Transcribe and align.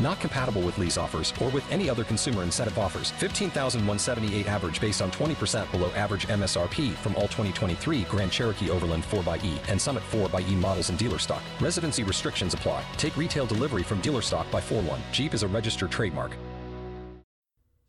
Not 0.00 0.20
compatible 0.20 0.62
with 0.62 0.78
lease 0.78 0.96
offers 0.96 1.32
or 1.42 1.50
with 1.50 1.70
any 1.70 1.90
other 1.90 2.04
consumer 2.04 2.42
incentive 2.42 2.78
offers. 2.78 3.10
15,178 3.12 4.46
average 4.46 4.80
based 4.80 5.02
on 5.02 5.10
20% 5.10 5.70
below 5.70 5.90
average 5.92 6.26
MSRP 6.28 6.92
from 6.94 7.14
all 7.16 7.28
2023 7.28 8.02
Grand 8.02 8.32
Cherokee 8.32 8.70
Overland 8.70 9.04
4xE 9.04 9.58
and 9.68 9.80
Summit 9.80 10.02
4xE 10.10 10.54
models 10.56 10.90
in 10.90 10.96
dealer 10.96 11.18
stock. 11.18 11.42
Residency 11.60 12.02
restrictions 12.02 12.54
apply. 12.54 12.82
Take 12.96 13.16
retail 13.16 13.46
delivery 13.46 13.82
from 13.82 14.00
dealer 14.00 14.22
stock 14.22 14.50
by 14.50 14.60
4 14.60 14.82
1. 14.82 15.00
Jeep 15.12 15.34
is 15.34 15.42
a 15.42 15.48
registered 15.48 15.90
trademark. 15.90 16.32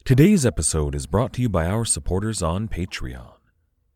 Today's 0.03 0.47
episode 0.47 0.95
is 0.95 1.05
brought 1.05 1.31
to 1.33 1.43
you 1.43 1.47
by 1.47 1.67
our 1.67 1.85
supporters 1.85 2.41
on 2.41 2.67
Patreon, 2.67 3.35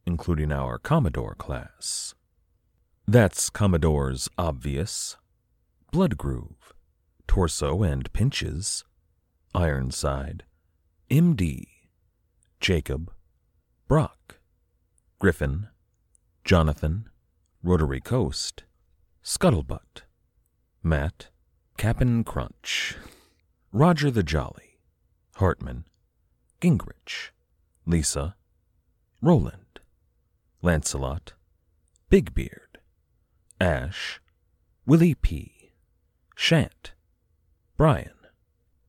including 0.05 0.51
our 0.51 0.77
Commodore 0.77 1.33
class. 1.33 2.13
That's 3.07 3.49
Commodore's 3.49 4.29
Obvious, 4.37 5.17
Blood 5.91 6.15
Groove, 6.15 6.54
Torso 7.27 7.83
and 7.83 8.11
Pinches, 8.13 8.83
Ironside, 9.53 10.43
MD, 11.09 11.65
Jacob, 12.59 13.11
Brock, 13.87 14.39
Griffin, 15.19 15.67
Jonathan, 16.43 17.09
Rotary 17.63 18.01
Coast, 18.01 18.63
Scuttlebutt, 19.23 20.01
Matt, 20.83 21.27
Cap'n 21.77 22.23
Crunch, 22.23 22.95
Roger 23.71 24.09
the 24.09 24.23
Jolly, 24.23 24.79
Hartman, 25.35 25.85
Gingrich, 26.61 27.31
Lisa, 27.85 28.35
Roland, 29.21 29.79
Lancelot, 30.61 31.33
Big 32.09 32.33
Beard, 32.33 32.79
Ash, 33.61 34.19
Willie 34.85 35.15
P., 35.15 35.71
Shant, 36.35 36.94
Brian, 37.77 38.13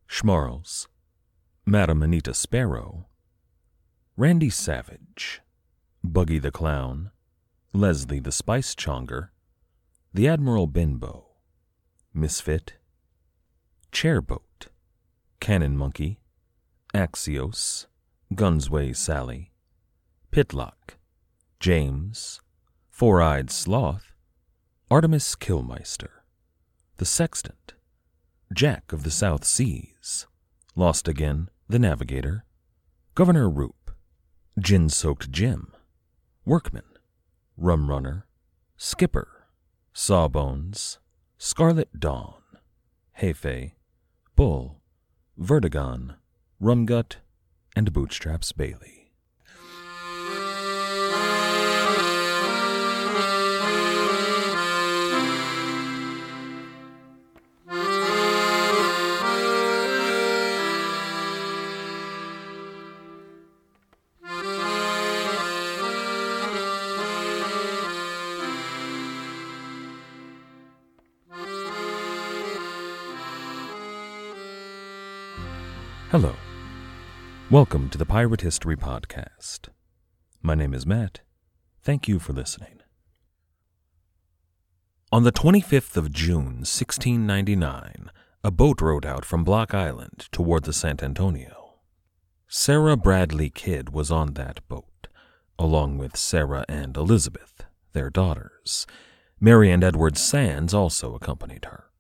Schmarls, 0.09 0.87
Madam 1.67 2.05
Anita 2.05 2.33
Sparrow, 2.33 3.09
Randy 4.17 4.49
Savage, 4.49 5.41
Buggy 6.05 6.39
the 6.39 6.53
Clown, 6.53 7.11
Leslie 7.73 8.21
the 8.21 8.31
Spice 8.31 8.77
Chonger, 8.77 9.31
the 10.15 10.29
Admiral 10.29 10.69
Benbow, 10.69 11.27
Misfit, 12.15 12.75
Chairboat, 13.91 14.69
Cannon 15.41 15.77
Monkey, 15.77 16.21
Axios, 16.95 17.87
Gunsway 18.35 18.95
Sally, 18.95 19.51
Pitlock, 20.31 20.97
James, 21.59 22.41
Four 22.89 23.21
Eyed 23.21 23.51
Sloth, 23.51 24.13
Artemis 24.93 25.35
Killmeister, 25.35 26.23
The 26.99 27.05
Sextant, 27.05 27.75
Jack 28.53 28.93
of 28.93 29.03
the 29.03 29.11
South 29.11 29.45
Seas, 29.45 30.27
Lost 30.77 31.09
Again, 31.09 31.49
The 31.69 31.79
Navigator, 31.79 32.45
Governor 33.15 33.51
Roop, 33.51 33.91
Gin 34.59 34.89
Soaked 34.89 35.31
Jim, 35.31 35.73
Workman, 36.45 36.85
Rum 37.57 37.91
Runner, 37.91 38.27
Skipper, 38.77 39.47
Sawbones, 39.93 40.99
Scarlet 41.39 41.99
Dawn, 41.99 42.43
Hefe, 43.21 43.73
Bull, 44.37 44.81
Vertigon, 45.39 46.15
Rumgut, 46.63 47.17
and 47.75 47.93
Bootstraps 47.93 48.53
Bailey. 48.53 49.06
Hello. 76.19 76.35
Welcome 77.51 77.91
to 77.91 77.99
the 77.99 78.07
Pirate 78.07 78.41
History 78.41 78.75
Podcast. 78.75 79.69
My 80.41 80.55
name 80.55 80.73
is 80.73 80.87
Matt. 80.87 81.21
Thank 81.83 82.09
you 82.09 82.19
for 82.19 82.33
listening. 82.33 82.81
On 85.13 85.25
the 85.25 85.31
25th 85.31 85.95
of 85.99 86.11
June, 86.11 86.65
1699, 86.65 88.11
a 88.43 88.51
boat 88.51 88.81
rowed 88.81 89.05
out 89.05 89.27
from 89.27 89.45
Block 89.45 89.75
Island 89.75 90.29
toward 90.33 90.65
the 90.65 90.73
San 90.73 90.97
Antonio. 91.03 91.81
Sarah 92.49 92.97
Bradley 92.97 93.51
Kidd 93.51 93.91
was 93.91 94.11
on 94.11 94.33
that 94.33 94.67
boat, 94.69 95.09
along 95.59 95.99
with 95.99 96.17
Sarah 96.17 96.65
and 96.67 96.97
Elizabeth, 96.97 97.67
their 97.93 98.09
daughters. 98.09 98.87
Mary 99.39 99.71
and 99.71 99.85
Edward 99.85 100.17
Sands 100.17 100.73
also 100.73 101.15
accompanied 101.15 101.67
her. 101.67 101.91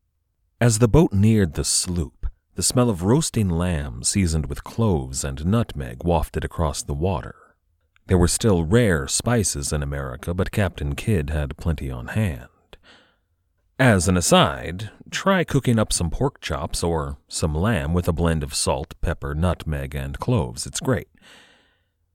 As 0.59 0.79
the 0.79 0.89
boat 0.89 1.13
neared 1.13 1.53
the 1.53 1.65
sloop, 1.65 2.16
the 2.57 2.63
smell 2.63 2.89
of 2.89 3.03
roasting 3.03 3.51
lamb 3.51 4.03
seasoned 4.03 4.47
with 4.47 4.65
cloves 4.65 5.23
and 5.23 5.45
nutmeg 5.45 6.03
wafted 6.03 6.43
across 6.43 6.83
the 6.83 6.95
water. 6.95 7.35
There 8.07 8.17
were 8.17 8.29
still 8.29 8.65
rare 8.65 9.07
spices 9.07 9.75
in 9.75 9.83
America, 9.83 10.33
but 10.33 10.51
Captain 10.51 10.95
Kidd 10.95 11.29
had 11.29 11.59
plenty 11.59 11.91
on 11.91 12.09
hand. 12.09 12.49
As 13.79 14.09
an 14.09 14.17
aside, 14.17 14.91
try 15.11 15.45
cooking 15.45 15.79
up 15.79 15.93
some 15.93 16.09
pork 16.09 16.41
chops 16.41 16.83
or 16.83 17.19
some 17.29 17.55
lamb 17.55 17.93
with 17.93 18.09
a 18.09 18.13
blend 18.13 18.43
of 18.43 18.55
salt, 18.55 18.95
pepper, 19.03 19.35
nutmeg, 19.35 19.95
and 19.95 20.19
cloves. 20.19 20.67
It's 20.67 20.81
great. 20.81 21.09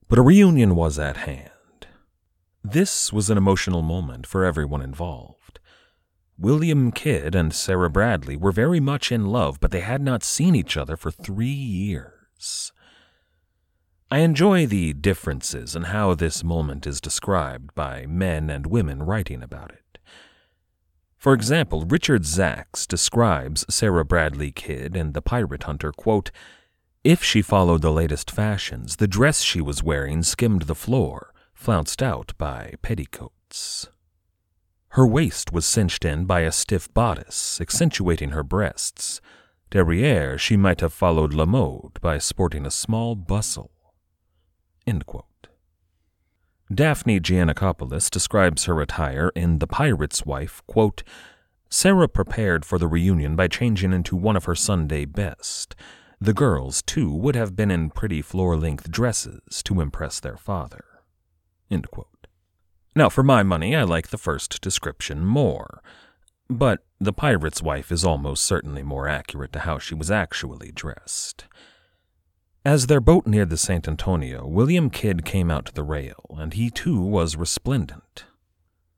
But 0.08 0.18
a 0.18 0.22
reunion 0.22 0.74
was 0.74 0.98
at 0.98 1.18
hand. 1.18 1.50
This 2.64 3.12
was 3.12 3.30
an 3.30 3.38
emotional 3.38 3.82
moment 3.82 4.26
for 4.26 4.44
everyone 4.44 4.82
involved. 4.82 5.41
William 6.42 6.90
Kidd 6.90 7.36
and 7.36 7.54
Sarah 7.54 7.88
Bradley 7.88 8.36
were 8.36 8.50
very 8.50 8.80
much 8.80 9.12
in 9.12 9.26
love, 9.26 9.60
but 9.60 9.70
they 9.70 9.78
had 9.78 10.02
not 10.02 10.24
seen 10.24 10.56
each 10.56 10.76
other 10.76 10.96
for 10.96 11.12
three 11.12 11.46
years. 11.46 12.72
I 14.10 14.18
enjoy 14.18 14.66
the 14.66 14.92
differences 14.92 15.76
in 15.76 15.84
how 15.84 16.14
this 16.14 16.42
moment 16.42 16.84
is 16.84 17.00
described 17.00 17.72
by 17.76 18.06
men 18.06 18.50
and 18.50 18.66
women 18.66 19.04
writing 19.04 19.40
about 19.40 19.70
it. 19.70 19.98
For 21.16 21.32
example, 21.32 21.86
Richard 21.86 22.22
Zacks 22.22 22.88
describes 22.88 23.64
Sarah 23.72 24.04
Bradley 24.04 24.50
Kidd 24.50 24.96
in 24.96 25.12
The 25.12 25.22
Pirate 25.22 25.62
Hunter, 25.62 25.92
quote, 25.92 26.32
If 27.04 27.22
she 27.22 27.40
followed 27.40 27.82
the 27.82 27.92
latest 27.92 28.32
fashions, 28.32 28.96
the 28.96 29.06
dress 29.06 29.42
she 29.42 29.60
was 29.60 29.84
wearing 29.84 30.24
skimmed 30.24 30.62
the 30.62 30.74
floor, 30.74 31.32
flounced 31.54 32.02
out 32.02 32.32
by 32.36 32.74
petticoats. 32.82 33.91
Her 34.92 35.06
waist 35.06 35.54
was 35.54 35.64
cinched 35.64 36.04
in 36.04 36.26
by 36.26 36.40
a 36.40 36.52
stiff 36.52 36.92
bodice, 36.92 37.58
accentuating 37.62 38.32
her 38.32 38.42
breasts. 38.42 39.22
Derriere, 39.70 40.36
she 40.36 40.54
might 40.54 40.82
have 40.82 40.92
followed 40.92 41.32
La 41.32 41.46
Mode 41.46 41.98
by 42.02 42.18
sporting 42.18 42.66
a 42.66 42.70
small 42.70 43.14
bustle. 43.14 43.70
Daphne 46.70 47.20
Geancopolous 47.20 48.10
describes 48.10 48.66
her 48.66 48.82
attire 48.82 49.30
in 49.34 49.60
The 49.60 49.66
Pirate's 49.66 50.26
Wife, 50.26 50.62
quote, 50.66 51.02
Sarah 51.70 52.08
prepared 52.08 52.66
for 52.66 52.78
the 52.78 52.86
reunion 52.86 53.34
by 53.34 53.48
changing 53.48 53.94
into 53.94 54.14
one 54.14 54.36
of 54.36 54.44
her 54.44 54.54
Sunday 54.54 55.06
best. 55.06 55.74
The 56.20 56.34
girls, 56.34 56.82
too, 56.82 57.10
would 57.14 57.34
have 57.34 57.56
been 57.56 57.70
in 57.70 57.88
pretty 57.88 58.20
floor 58.20 58.58
length 58.58 58.90
dresses 58.90 59.62
to 59.62 59.80
impress 59.80 60.20
their 60.20 60.36
father. 60.36 60.84
Now, 62.94 63.08
for 63.08 63.22
my 63.22 63.42
money, 63.42 63.74
I 63.74 63.84
like 63.84 64.08
the 64.08 64.18
first 64.18 64.60
description 64.60 65.24
more. 65.24 65.82
But 66.48 66.84
the 67.00 67.12
pirate's 67.12 67.62
wife 67.62 67.90
is 67.90 68.04
almost 68.04 68.44
certainly 68.44 68.82
more 68.82 69.08
accurate 69.08 69.52
to 69.54 69.60
how 69.60 69.78
she 69.78 69.94
was 69.94 70.10
actually 70.10 70.72
dressed. 70.72 71.46
As 72.64 72.86
their 72.86 73.00
boat 73.00 73.26
neared 73.26 73.50
the 73.50 73.56
St. 73.56 73.88
Antonio, 73.88 74.46
William 74.46 74.90
Kidd 74.90 75.24
came 75.24 75.50
out 75.50 75.66
to 75.66 75.74
the 75.74 75.82
rail, 75.82 76.24
and 76.38 76.52
he 76.52 76.70
too 76.70 77.00
was 77.00 77.36
resplendent. 77.36 78.24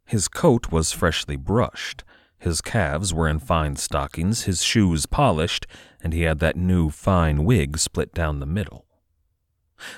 His 0.05 0.29
coat 0.29 0.71
was 0.71 0.93
freshly 0.93 1.37
brushed, 1.37 2.05
his 2.45 2.61
calves 2.61 3.15
were 3.15 3.27
in 3.27 3.39
fine 3.39 3.77
stockings, 3.77 4.43
his 4.43 4.63
shoes 4.63 5.07
polished, 5.07 5.67
and 6.03 6.13
he 6.13 6.23
had 6.23 6.41
that 6.41 6.57
new 6.57 6.91
fine 6.91 7.45
wig 7.45 7.79
split 7.79 8.13
down 8.13 8.39
the 8.39 8.45
middle. 8.45 8.85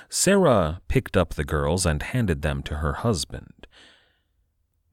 Sarah 0.07 0.81
picked 0.87 1.17
up 1.17 1.33
the 1.33 1.43
girls 1.43 1.85
and 1.85 2.01
handed 2.01 2.43
them 2.43 2.63
to 2.63 2.75
her 2.75 2.93
husband. 2.93 3.56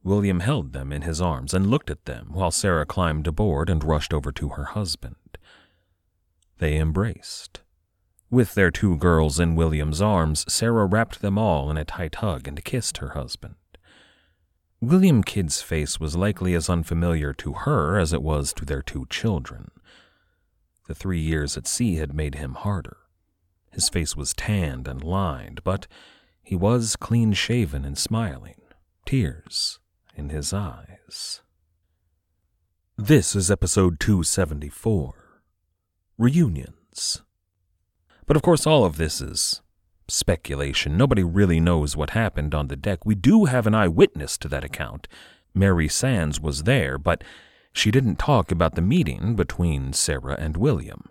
William 0.05 0.41
held 0.41 0.75
them 0.75 0.93
in 0.93 1.01
his 1.01 1.23
arms 1.23 1.55
and 1.55 1.71
looked 1.71 1.91
at 1.91 2.05
them 2.05 2.29
while 2.31 2.51
Sarah 2.51 2.85
climbed 2.85 3.27
aboard 3.27 3.71
and 3.71 3.83
rushed 3.83 4.13
over 4.13 4.31
to 4.33 4.51
her 4.51 4.65
husband. 4.65 5.17
They 6.59 6.77
embraced. 6.77 7.63
With 8.31 8.55
their 8.55 8.71
two 8.71 8.99
girls 8.99 9.41
in 9.41 9.57
William's 9.57 10.03
arms, 10.03 10.45
Sarah 10.47 10.85
wrapped 10.85 11.23
them 11.23 11.39
all 11.39 11.71
in 11.71 11.79
a 11.79 11.87
tight 11.87 12.17
hug 12.17 12.47
and 12.47 12.63
kissed 12.63 12.99
her 12.99 13.11
husband. 13.11 13.55
William 14.79 15.23
Kidd's 15.23 15.63
face 15.63 15.99
was 15.99 16.17
likely 16.17 16.53
as 16.53 16.69
unfamiliar 16.69 17.33
to 17.33 17.55
her 17.55 17.99
as 17.99 18.13
it 18.13 18.23
was 18.23 18.53
to 18.53 18.67
their 18.67 18.83
two 18.83 19.07
children. 19.09 19.71
The 20.87 20.95
three 20.95 21.21
years 21.21 21.57
at 21.57 21.67
sea 21.67 21.97
had 21.97 22.13
made 22.13 22.35
him 22.35 22.53
harder. 22.53 22.99
His 23.71 23.89
face 23.89 24.15
was 24.15 24.35
tanned 24.35 24.87
and 24.87 25.03
lined, 25.03 25.65
but 25.65 25.87
he 26.43 26.55
was 26.55 26.95
clean 26.95 27.33
shaven 27.33 27.87
and 27.87 27.97
smiling, 27.97 28.61
tears 29.07 29.79
in 30.15 30.29
his 30.29 30.53
eyes. 30.53 31.41
This 32.97 33.35
is 33.35 33.51
episode 33.51 33.99
274 33.99 35.43
Reunions. 36.17 37.23
But 38.27 38.37
of 38.37 38.43
course, 38.43 38.67
all 38.67 38.85
of 38.85 38.97
this 38.97 39.21
is 39.21 39.61
speculation. 40.09 40.97
Nobody 40.97 41.25
really 41.25 41.61
knows 41.61 41.97
what 41.97 42.11
happened 42.11 42.55
on 42.55 42.69
the 42.69 42.77
deck. 42.77 43.05
We 43.05 43.15
do 43.15 43.47
have 43.47 43.67
an 43.67 43.75
eyewitness 43.75 44.39
to 44.39 44.49
that 44.49 44.65
account. 44.65 45.09
Mary 45.55 45.89
Sands 45.89 46.41
was 46.41 46.63
there, 46.63 46.99
but 46.99 47.25
she 47.73 47.91
didn't 47.91 48.17
talk 48.17 48.53
about 48.53 48.77
the 48.77 48.83
meeting 48.83 49.35
between 49.35 49.93
Sarah 49.93 50.37
and 50.39 50.57
William. 50.57 51.11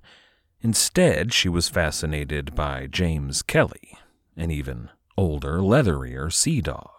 Instead, 0.61 1.33
she 1.33 1.49
was 1.49 1.67
fascinated 1.67 2.55
by 2.55 2.87
James 2.87 3.41
Kelly, 3.41 3.97
an 4.37 4.49
even 4.49 4.89
older, 5.17 5.57
leatherier 5.57 6.31
sea 6.31 6.61
dog. 6.61 6.92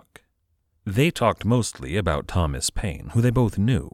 They 0.86 1.10
talked 1.10 1.46
mostly 1.46 1.96
about 1.96 2.28
Thomas 2.28 2.68
Paine, 2.68 3.10
who 3.14 3.22
they 3.22 3.30
both 3.30 3.56
knew, 3.56 3.90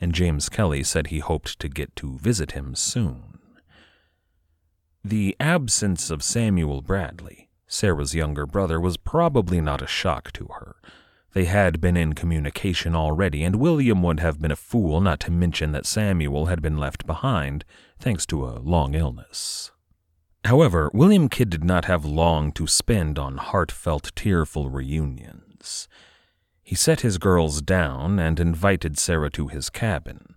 and 0.00 0.14
James 0.14 0.50
Kelly 0.50 0.82
said 0.82 1.06
he 1.06 1.20
hoped 1.20 1.58
to 1.60 1.68
get 1.68 1.96
to 1.96 2.18
visit 2.18 2.52
him 2.52 2.74
soon. 2.74 3.38
The 5.02 5.34
absence 5.40 6.10
of 6.10 6.22
Samuel 6.22 6.82
Bradley, 6.82 7.48
Sarah's 7.66 8.14
younger 8.14 8.44
brother, 8.44 8.78
was 8.78 8.96
probably 8.96 9.60
not 9.60 9.80
a 9.80 9.86
shock 9.86 10.30
to 10.32 10.48
her. 10.58 10.76
They 11.32 11.44
had 11.46 11.80
been 11.80 11.96
in 11.96 12.12
communication 12.12 12.94
already, 12.94 13.42
and 13.42 13.56
William 13.56 14.02
would 14.02 14.20
have 14.20 14.40
been 14.40 14.50
a 14.50 14.56
fool 14.56 15.00
not 15.00 15.20
to 15.20 15.30
mention 15.30 15.72
that 15.72 15.86
Samuel 15.86 16.46
had 16.46 16.60
been 16.60 16.76
left 16.76 17.06
behind, 17.06 17.64
thanks 17.98 18.26
to 18.26 18.44
a 18.46 18.58
long 18.58 18.94
illness. 18.94 19.70
However, 20.44 20.90
William 20.92 21.28
Kidd 21.28 21.50
did 21.50 21.64
not 21.64 21.86
have 21.86 22.04
long 22.04 22.52
to 22.52 22.66
spend 22.66 23.18
on 23.18 23.38
heartfelt, 23.38 24.12
tearful 24.14 24.68
reunions. 24.70 25.88
He 26.66 26.74
set 26.74 27.02
his 27.02 27.16
girls 27.16 27.62
down 27.62 28.18
and 28.18 28.40
invited 28.40 28.98
Sarah 28.98 29.30
to 29.30 29.46
his 29.46 29.70
cabin. 29.70 30.34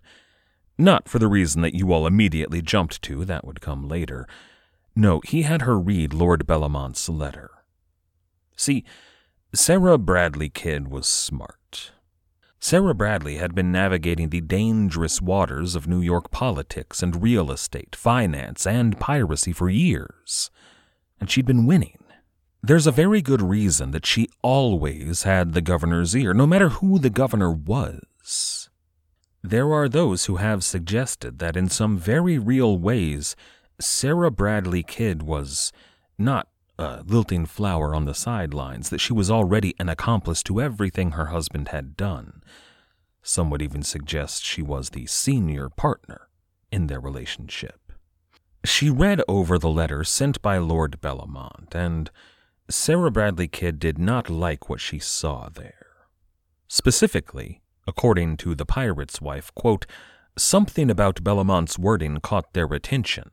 Not 0.78 1.08
for 1.08 1.18
the 1.18 1.26
reason 1.26 1.60
that 1.62 1.74
you 1.74 1.92
all 1.92 2.06
immediately 2.06 2.62
jumped 2.62 3.02
to, 3.02 3.24
that 3.24 3.44
would 3.44 3.60
come 3.60 3.88
later. 3.88 4.28
No, 4.94 5.20
he 5.24 5.42
had 5.42 5.62
her 5.62 5.76
read 5.76 6.14
Lord 6.14 6.46
Bellomont's 6.46 7.08
letter. 7.08 7.50
See, 8.56 8.84
Sarah 9.52 9.98
Bradley 9.98 10.48
Kidd 10.48 10.86
was 10.86 11.08
smart. 11.08 11.90
Sarah 12.60 12.94
Bradley 12.94 13.38
had 13.38 13.52
been 13.52 13.72
navigating 13.72 14.28
the 14.28 14.40
dangerous 14.40 15.20
waters 15.20 15.74
of 15.74 15.88
New 15.88 16.00
York 16.00 16.30
politics 16.30 17.02
and 17.02 17.20
real 17.20 17.50
estate, 17.50 17.96
finance, 17.96 18.68
and 18.68 19.00
piracy 19.00 19.52
for 19.52 19.68
years, 19.68 20.52
and 21.18 21.28
she'd 21.28 21.46
been 21.46 21.66
winning. 21.66 21.98
There's 22.62 22.86
a 22.86 22.92
very 22.92 23.22
good 23.22 23.40
reason 23.40 23.90
that 23.92 24.04
she 24.04 24.28
always 24.42 25.22
had 25.22 25.54
the 25.54 25.62
governor's 25.62 26.14
ear, 26.14 26.34
no 26.34 26.46
matter 26.46 26.68
who 26.68 26.98
the 26.98 27.10
governor 27.10 27.50
was. 27.50 28.68
There 29.42 29.72
are 29.72 29.88
those 29.88 30.26
who 30.26 30.36
have 30.36 30.62
suggested 30.62 31.38
that 31.38 31.56
in 31.56 31.70
some 31.70 31.96
very 31.96 32.38
real 32.38 32.76
ways 32.76 33.34
Sarah 33.80 34.30
Bradley 34.30 34.82
Kidd 34.82 35.22
was 35.22 35.72
not 36.18 36.48
a 36.78 37.02
lilting 37.06 37.46
flower 37.46 37.94
on 37.94 38.04
the 38.04 38.14
sidelines, 38.14 38.90
that 38.90 39.00
she 39.00 39.14
was 39.14 39.30
already 39.30 39.74
an 39.78 39.88
accomplice 39.88 40.42
to 40.42 40.60
everything 40.60 41.12
her 41.12 41.26
husband 41.26 41.68
had 41.68 41.96
done. 41.96 42.42
Some 43.22 43.50
would 43.50 43.62
even 43.62 43.82
suggest 43.82 44.44
she 44.44 44.62
was 44.62 44.90
the 44.90 45.06
senior 45.06 45.70
partner 45.70 46.28
in 46.70 46.86
their 46.86 47.00
relationship. 47.00 47.92
She 48.64 48.90
read 48.90 49.22
over 49.28 49.58
the 49.58 49.70
letter 49.70 50.04
sent 50.04 50.40
by 50.42 50.58
Lord 50.58 51.00
Bellomont, 51.00 51.74
and 51.74 52.10
Sarah 52.70 53.10
Bradley 53.10 53.48
Kidd 53.48 53.80
did 53.80 53.98
not 53.98 54.30
like 54.30 54.68
what 54.68 54.80
she 54.80 55.00
saw 55.00 55.48
there. 55.48 55.86
Specifically, 56.68 57.62
according 57.86 58.36
to 58.38 58.54
the 58.54 58.64
pirate's 58.64 59.20
wife, 59.20 59.52
quote, 59.56 59.86
something 60.38 60.88
about 60.88 61.24
Bellomont's 61.24 61.78
wording 61.78 62.18
caught 62.20 62.52
their 62.52 62.72
attention, 62.72 63.32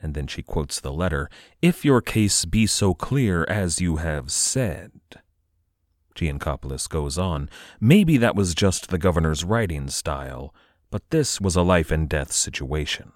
and 0.00 0.14
then 0.14 0.26
she 0.26 0.42
quotes 0.42 0.80
the 0.80 0.92
letter, 0.92 1.28
if 1.60 1.84
your 1.84 2.00
case 2.00 2.46
be 2.46 2.66
so 2.66 2.94
clear 2.94 3.44
as 3.44 3.82
you 3.82 3.96
have 3.96 4.30
said. 4.30 4.92
Geancopolous 6.14 6.88
goes 6.88 7.18
on, 7.18 7.50
maybe 7.80 8.16
that 8.16 8.34
was 8.34 8.54
just 8.54 8.88
the 8.88 8.98
governor's 8.98 9.44
writing 9.44 9.88
style, 9.88 10.54
but 10.90 11.08
this 11.10 11.38
was 11.38 11.54
a 11.54 11.62
life 11.62 11.90
and 11.90 12.08
death 12.08 12.32
situation. 12.32 13.12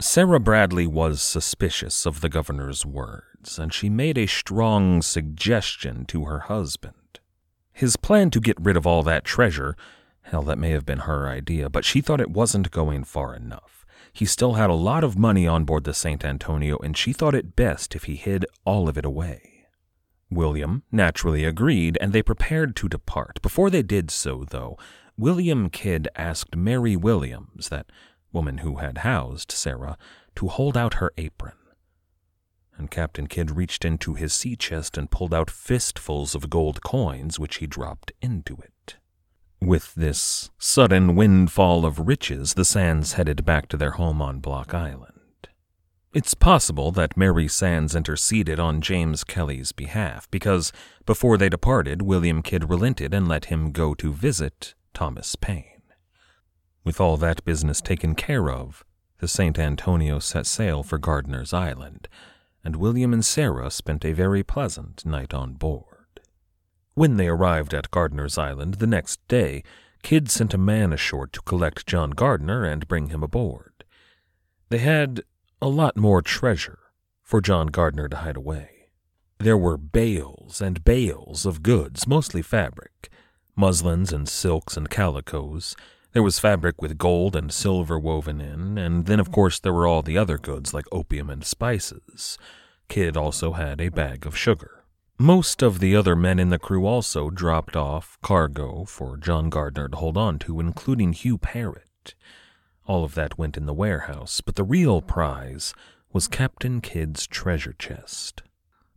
Sarah 0.00 0.40
Bradley 0.40 0.86
was 0.86 1.20
suspicious 1.20 2.06
of 2.06 2.20
the 2.20 2.28
governor's 2.28 2.86
words, 2.86 3.58
and 3.58 3.72
she 3.74 3.88
made 3.88 4.16
a 4.16 4.26
strong 4.26 5.02
suggestion 5.02 6.04
to 6.06 6.24
her 6.24 6.40
husband. 6.40 6.94
His 7.72 7.96
plan 7.96 8.30
to 8.30 8.40
get 8.40 8.60
rid 8.60 8.76
of 8.76 8.86
all 8.86 9.02
that 9.02 9.24
treasure 9.24 9.76
Hell, 10.30 10.42
that 10.42 10.58
may 10.58 10.70
have 10.70 10.84
been 10.84 11.00
her 11.00 11.26
idea, 11.26 11.70
but 11.70 11.86
she 11.86 12.02
thought 12.02 12.20
it 12.20 12.30
wasn't 12.30 12.70
going 12.70 13.04
far 13.04 13.34
enough. 13.34 13.86
He 14.12 14.26
still 14.26 14.54
had 14.54 14.68
a 14.68 14.74
lot 14.74 15.02
of 15.02 15.16
money 15.16 15.46
on 15.46 15.64
board 15.64 15.84
the 15.84 15.94
St. 15.94 16.22
Antonio, 16.22 16.76
and 16.78 16.94
she 16.94 17.14
thought 17.14 17.34
it 17.34 17.56
best 17.56 17.96
if 17.96 18.04
he 18.04 18.16
hid 18.16 18.44
all 18.66 18.90
of 18.90 18.98
it 18.98 19.06
away. 19.06 19.66
William 20.30 20.82
naturally 20.92 21.44
agreed, 21.44 21.96
and 21.98 22.12
they 22.12 22.22
prepared 22.22 22.76
to 22.76 22.90
depart. 22.90 23.40
Before 23.40 23.70
they 23.70 23.82
did 23.82 24.10
so, 24.10 24.44
though, 24.44 24.76
William 25.16 25.70
Kidd 25.70 26.08
asked 26.14 26.54
Mary 26.54 26.94
Williams, 26.94 27.70
that 27.70 27.86
woman 28.32 28.58
who 28.58 28.76
had 28.76 28.98
housed 28.98 29.50
Sarah, 29.50 29.96
to 30.36 30.48
hold 30.48 30.76
out 30.76 30.94
her 30.94 31.12
apron. 31.16 31.54
And 32.76 32.90
Captain 32.90 33.26
Kidd 33.26 33.50
reached 33.50 33.84
into 33.84 34.14
his 34.14 34.32
sea 34.32 34.54
chest 34.54 34.96
and 34.96 35.10
pulled 35.10 35.34
out 35.34 35.50
fistfuls 35.50 36.34
of 36.34 36.48
gold 36.48 36.82
coins, 36.82 37.38
which 37.38 37.56
he 37.56 37.66
dropped 37.66 38.12
into 38.22 38.56
it. 38.62 38.96
With 39.60 39.94
this 39.96 40.50
sudden 40.58 41.16
windfall 41.16 41.84
of 41.84 42.06
riches, 42.06 42.54
the 42.54 42.64
Sands 42.64 43.14
headed 43.14 43.44
back 43.44 43.68
to 43.68 43.76
their 43.76 43.92
home 43.92 44.22
on 44.22 44.38
Block 44.38 44.72
Island. 44.72 45.14
It's 46.14 46.34
possible 46.34 46.92
that 46.92 47.16
Mary 47.16 47.48
Sands 47.48 47.94
interceded 47.96 48.60
on 48.60 48.80
James 48.80 49.24
Kelly's 49.24 49.72
behalf, 49.72 50.30
because 50.30 50.72
before 51.04 51.36
they 51.36 51.48
departed, 51.48 52.02
William 52.02 52.42
Kidd 52.42 52.70
relented 52.70 53.12
and 53.12 53.26
let 53.26 53.46
him 53.46 53.72
go 53.72 53.94
to 53.94 54.12
visit 54.12 54.74
Thomas 54.94 55.36
Paine. 55.36 55.77
With 56.88 57.02
all 57.02 57.18
that 57.18 57.44
business 57.44 57.82
taken 57.82 58.14
care 58.14 58.50
of, 58.50 58.82
the 59.18 59.28
St. 59.28 59.58
Antonio 59.58 60.18
set 60.20 60.46
sail 60.46 60.82
for 60.82 60.96
Gardiner's 60.96 61.52
Island, 61.52 62.08
and 62.64 62.76
William 62.76 63.12
and 63.12 63.22
Sarah 63.22 63.70
spent 63.70 64.06
a 64.06 64.14
very 64.14 64.42
pleasant 64.42 65.04
night 65.04 65.34
on 65.34 65.52
board. 65.52 66.20
When 66.94 67.18
they 67.18 67.28
arrived 67.28 67.74
at 67.74 67.90
Gardiner's 67.90 68.38
Island 68.38 68.76
the 68.76 68.86
next 68.86 69.20
day, 69.28 69.62
Kidd 70.02 70.30
sent 70.30 70.54
a 70.54 70.56
man 70.56 70.94
ashore 70.94 71.26
to 71.26 71.42
collect 71.42 71.86
John 71.86 72.12
Gardiner 72.12 72.64
and 72.64 72.88
bring 72.88 73.08
him 73.08 73.22
aboard. 73.22 73.84
They 74.70 74.78
had 74.78 75.20
a 75.60 75.68
lot 75.68 75.94
more 75.94 76.22
treasure 76.22 76.78
for 77.22 77.42
John 77.42 77.66
Gardiner 77.66 78.08
to 78.08 78.16
hide 78.16 78.38
away. 78.38 78.88
There 79.36 79.58
were 79.58 79.76
bales 79.76 80.62
and 80.62 80.82
bales 80.86 81.44
of 81.44 81.62
goods, 81.62 82.06
mostly 82.06 82.40
fabric, 82.40 83.10
muslins 83.54 84.10
and 84.10 84.26
silks 84.26 84.74
and 84.74 84.88
calicoes. 84.88 85.76
There 86.12 86.22
was 86.22 86.38
fabric 86.38 86.80
with 86.80 86.98
gold 86.98 87.36
and 87.36 87.52
silver 87.52 87.98
woven 87.98 88.40
in, 88.40 88.78
and 88.78 89.06
then, 89.06 89.20
of 89.20 89.30
course, 89.30 89.60
there 89.60 89.72
were 89.72 89.86
all 89.86 90.02
the 90.02 90.16
other 90.16 90.38
goods 90.38 90.72
like 90.72 90.86
opium 90.90 91.28
and 91.28 91.44
spices. 91.44 92.38
Kidd 92.88 93.16
also 93.16 93.52
had 93.52 93.80
a 93.80 93.90
bag 93.90 94.24
of 94.24 94.36
sugar. 94.36 94.84
Most 95.18 95.62
of 95.62 95.80
the 95.80 95.94
other 95.94 96.16
men 96.16 96.38
in 96.38 96.48
the 96.48 96.58
crew 96.58 96.86
also 96.86 97.28
dropped 97.28 97.76
off 97.76 98.16
cargo 98.22 98.84
for 98.84 99.16
John 99.16 99.50
Gardiner 99.50 99.88
to 99.88 99.96
hold 99.96 100.16
on 100.16 100.38
to, 100.40 100.60
including 100.60 101.12
Hugh 101.12 101.38
Parrott. 101.38 102.14
All 102.86 103.04
of 103.04 103.14
that 103.14 103.36
went 103.36 103.56
in 103.56 103.66
the 103.66 103.74
warehouse, 103.74 104.40
but 104.40 104.54
the 104.54 104.64
real 104.64 105.02
prize 105.02 105.74
was 106.12 106.26
Captain 106.26 106.80
Kidd's 106.80 107.26
treasure 107.26 107.74
chest. 107.78 108.42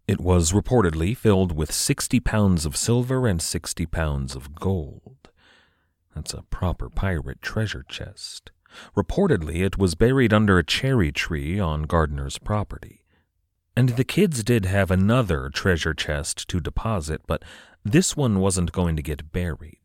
It 0.07 0.21
was 0.21 0.53
reportedly 0.53 1.17
filled 1.17 1.51
with 1.51 1.73
60 1.73 2.19
pounds 2.21 2.65
of 2.65 2.77
silver 2.77 3.27
and 3.27 3.41
60 3.41 3.85
pounds 3.87 4.35
of 4.35 4.55
gold. 4.55 5.20
That's 6.15 6.33
a 6.33 6.43
proper 6.43 6.89
pirate 6.89 7.41
treasure 7.41 7.85
chest. 7.87 8.51
Reportedly, 8.95 9.65
it 9.65 9.77
was 9.77 9.95
buried 9.95 10.33
under 10.33 10.57
a 10.57 10.63
cherry 10.63 11.11
tree 11.11 11.59
on 11.59 11.83
Gardiner's 11.83 12.37
property. 12.37 13.03
And 13.75 13.89
the 13.89 14.03
Kidds 14.03 14.43
did 14.43 14.65
have 14.65 14.91
another 14.91 15.49
treasure 15.49 15.93
chest 15.93 16.47
to 16.49 16.59
deposit, 16.59 17.21
but 17.25 17.43
this 17.83 18.15
one 18.17 18.39
wasn't 18.39 18.71
going 18.71 18.95
to 18.95 19.01
get 19.01 19.31
buried. 19.31 19.77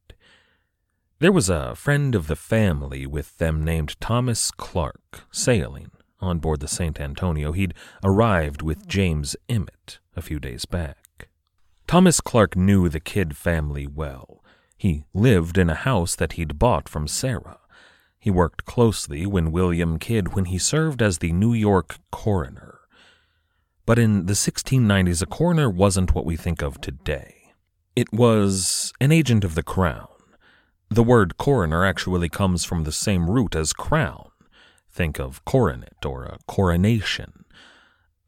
There 1.18 1.33
was 1.33 1.49
a 1.49 1.75
friend 1.75 2.14
of 2.14 2.26
the 2.26 2.37
family 2.37 3.06
with 3.06 3.38
them 3.38 3.64
named 3.64 3.99
Thomas 4.00 4.50
Clark 4.50 5.25
sailing 5.30 5.90
on 6.21 6.38
board 6.40 6.61
the 6.61 6.68
St. 6.68 7.00
Antonio. 7.00 7.52
He'd 7.52 7.75
arrived 8.04 8.62
with 8.62 8.87
James 8.87 9.37
Emmett 9.49 9.99
a 10.14 10.23
few 10.23 10.38
days 10.38 10.64
back. 10.64 11.28
Thomas 11.87 12.21
Clark 12.21 12.56
knew 12.56 12.88
the 12.88 13.00
Kidd 13.00 13.37
family 13.37 13.87
well. 13.87 14.36
He 14.76 15.04
lived 15.14 15.59
in 15.59 15.71
a 15.71 15.75
house 15.75 16.14
that 16.16 16.33
he'd 16.33 16.59
bought 16.59 16.88
from 16.88 17.09
Sarah. 17.09 17.59
He 18.18 18.30
worked 18.30 18.64
closely 18.64 19.26
with 19.26 19.49
William 19.49 19.99
Kidd 19.99 20.35
when 20.35 20.47
he 20.47 20.59
served 20.59 21.00
as 21.00 21.18
the 21.18 21.33
New 21.33 21.54
York 21.54 21.99
coroner. 22.11 22.80
But 23.85 23.99
in 23.99 24.26
the 24.26 24.33
1690s, 24.33 25.23
a 25.23 25.26
coroner 25.26 25.71
wasn't 25.71 26.14
what 26.14 26.26
we 26.26 26.37
think 26.37 26.62
of 26.62 26.80
today. 26.80 27.52
It 27.95 28.12
was 28.12 28.92
an 29.00 29.12
agent 29.12 29.45
of 29.45 29.54
the 29.54 29.62
crown 29.62 30.09
the 30.88 31.02
word 31.02 31.37
coroner 31.37 31.85
actually 31.85 32.28
comes 32.28 32.64
from 32.64 32.85
the 32.85 32.92
same 32.92 33.28
root 33.28 33.54
as 33.54 33.73
crown. 33.73 34.30
Think 34.90 35.18
of 35.18 35.45
coronet 35.45 36.04
or 36.04 36.25
a 36.25 36.38
coronation. 36.47 37.45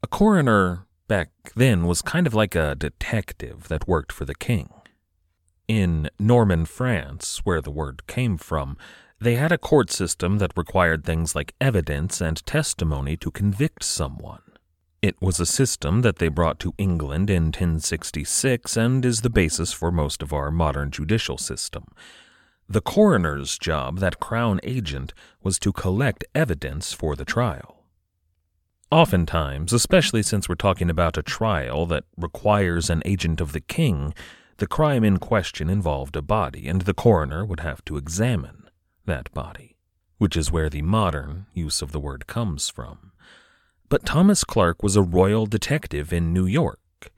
A 0.03 0.07
coroner 0.07 0.85
back 1.07 1.29
then 1.55 1.85
was 1.85 2.01
kind 2.01 2.27
of 2.27 2.33
like 2.33 2.55
a 2.55 2.75
detective 2.75 3.67
that 3.69 3.87
worked 3.87 4.11
for 4.11 4.25
the 4.25 4.35
king. 4.35 4.69
In 5.69 6.09
Norman 6.17 6.65
France, 6.65 7.41
where 7.43 7.61
the 7.61 7.69
word 7.69 8.07
came 8.07 8.39
from, 8.39 8.75
they 9.19 9.35
had 9.35 9.51
a 9.51 9.57
court 9.59 9.91
system 9.91 10.39
that 10.39 10.57
required 10.57 11.03
things 11.03 11.35
like 11.35 11.53
evidence 11.61 12.21
and 12.21 12.43
testimony 12.43 13.15
to 13.17 13.29
convict 13.29 13.83
someone. 13.83 14.41
It 15.03 15.21
was 15.21 15.39
a 15.39 15.45
system 15.45 16.01
that 16.01 16.17
they 16.17 16.27
brought 16.27 16.59
to 16.61 16.73
England 16.79 17.29
in 17.29 17.51
1066 17.51 18.75
and 18.77 19.05
is 19.05 19.21
the 19.21 19.29
basis 19.29 19.71
for 19.71 19.91
most 19.91 20.23
of 20.23 20.33
our 20.33 20.49
modern 20.49 20.89
judicial 20.89 21.37
system. 21.37 21.85
The 22.67 22.81
coroner's 22.81 23.59
job, 23.59 23.99
that 23.99 24.19
crown 24.19 24.59
agent, 24.63 25.13
was 25.43 25.59
to 25.59 25.71
collect 25.71 26.25
evidence 26.33 26.93
for 26.93 27.15
the 27.15 27.25
trial. 27.25 27.83
Oftentimes, 28.89 29.71
especially 29.71 30.23
since 30.23 30.49
we're 30.49 30.55
talking 30.55 30.89
about 30.89 31.15
a 31.15 31.21
trial 31.21 31.85
that 31.85 32.05
requires 32.17 32.89
an 32.89 33.03
agent 33.05 33.39
of 33.39 33.51
the 33.51 33.61
king, 33.61 34.15
the 34.59 34.67
crime 34.67 35.03
in 35.03 35.17
question 35.17 35.69
involved 35.69 36.15
a 36.15 36.21
body, 36.21 36.67
and 36.67 36.81
the 36.81 36.93
coroner 36.93 37.45
would 37.45 37.61
have 37.61 37.83
to 37.85 37.97
examine 37.97 38.69
that 39.05 39.31
body, 39.33 39.77
which 40.17 40.37
is 40.37 40.51
where 40.51 40.69
the 40.69 40.81
modern 40.81 41.47
use 41.53 41.81
of 41.81 41.91
the 41.91 41.99
word 41.99 42.27
comes 42.27 42.69
from. 42.69 43.11
But 43.89 44.05
Thomas 44.05 44.43
Clark 44.43 44.83
was 44.83 44.95
a 44.95 45.01
royal 45.01 45.47
detective 45.47 46.13
in 46.13 46.31
New 46.31 46.45
York. 46.45 47.11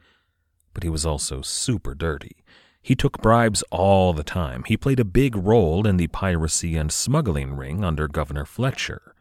But 0.74 0.84
he 0.84 0.90
was 0.90 1.06
also 1.06 1.42
super 1.42 1.94
dirty. 1.94 2.46
He 2.82 2.96
took 2.96 3.22
bribes 3.22 3.64
all 3.72 4.14
the 4.14 4.24
time. 4.24 4.64
He 4.66 4.78
played 4.78 5.00
a 5.00 5.06
big 5.06 5.36
role 5.36 5.86
in 5.86 5.98
the 5.98 6.08
piracy 6.08 6.78
and 6.78 6.92
smuggling 6.92 7.54
ring 7.54 7.84
under 7.84 8.08
Governor 8.08 8.46
Fletcher. 8.46 9.14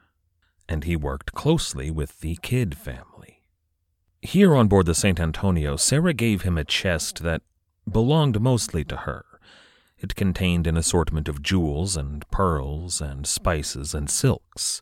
And 0.69 0.85
he 0.85 0.95
worked 0.95 1.33
closely 1.33 1.91
with 1.91 2.21
the 2.21 2.39
Kidd 2.41 2.77
family. 2.77 3.43
Here 4.23 4.55
on 4.55 4.69
board 4.69 4.87
the 4.87 4.95
St. 4.95 5.19
Antonio, 5.19 5.77
Sarah 5.77 6.13
gave 6.13 6.43
him 6.43 6.57
a 6.57 6.65
chest 6.65 7.23
that 7.23 7.43
belonged 7.91 8.41
mostly 8.41 8.85
to 8.85 8.97
her. 8.97 9.25
It 9.99 10.15
contained 10.15 10.67
an 10.67 10.77
assortment 10.77 11.29
of 11.29 11.43
jewels 11.43 11.97
and 11.97 12.29
pearls 12.31 13.01
and 13.01 13.27
spices 13.27 13.95
and 13.95 14.11
silks, 14.11 14.81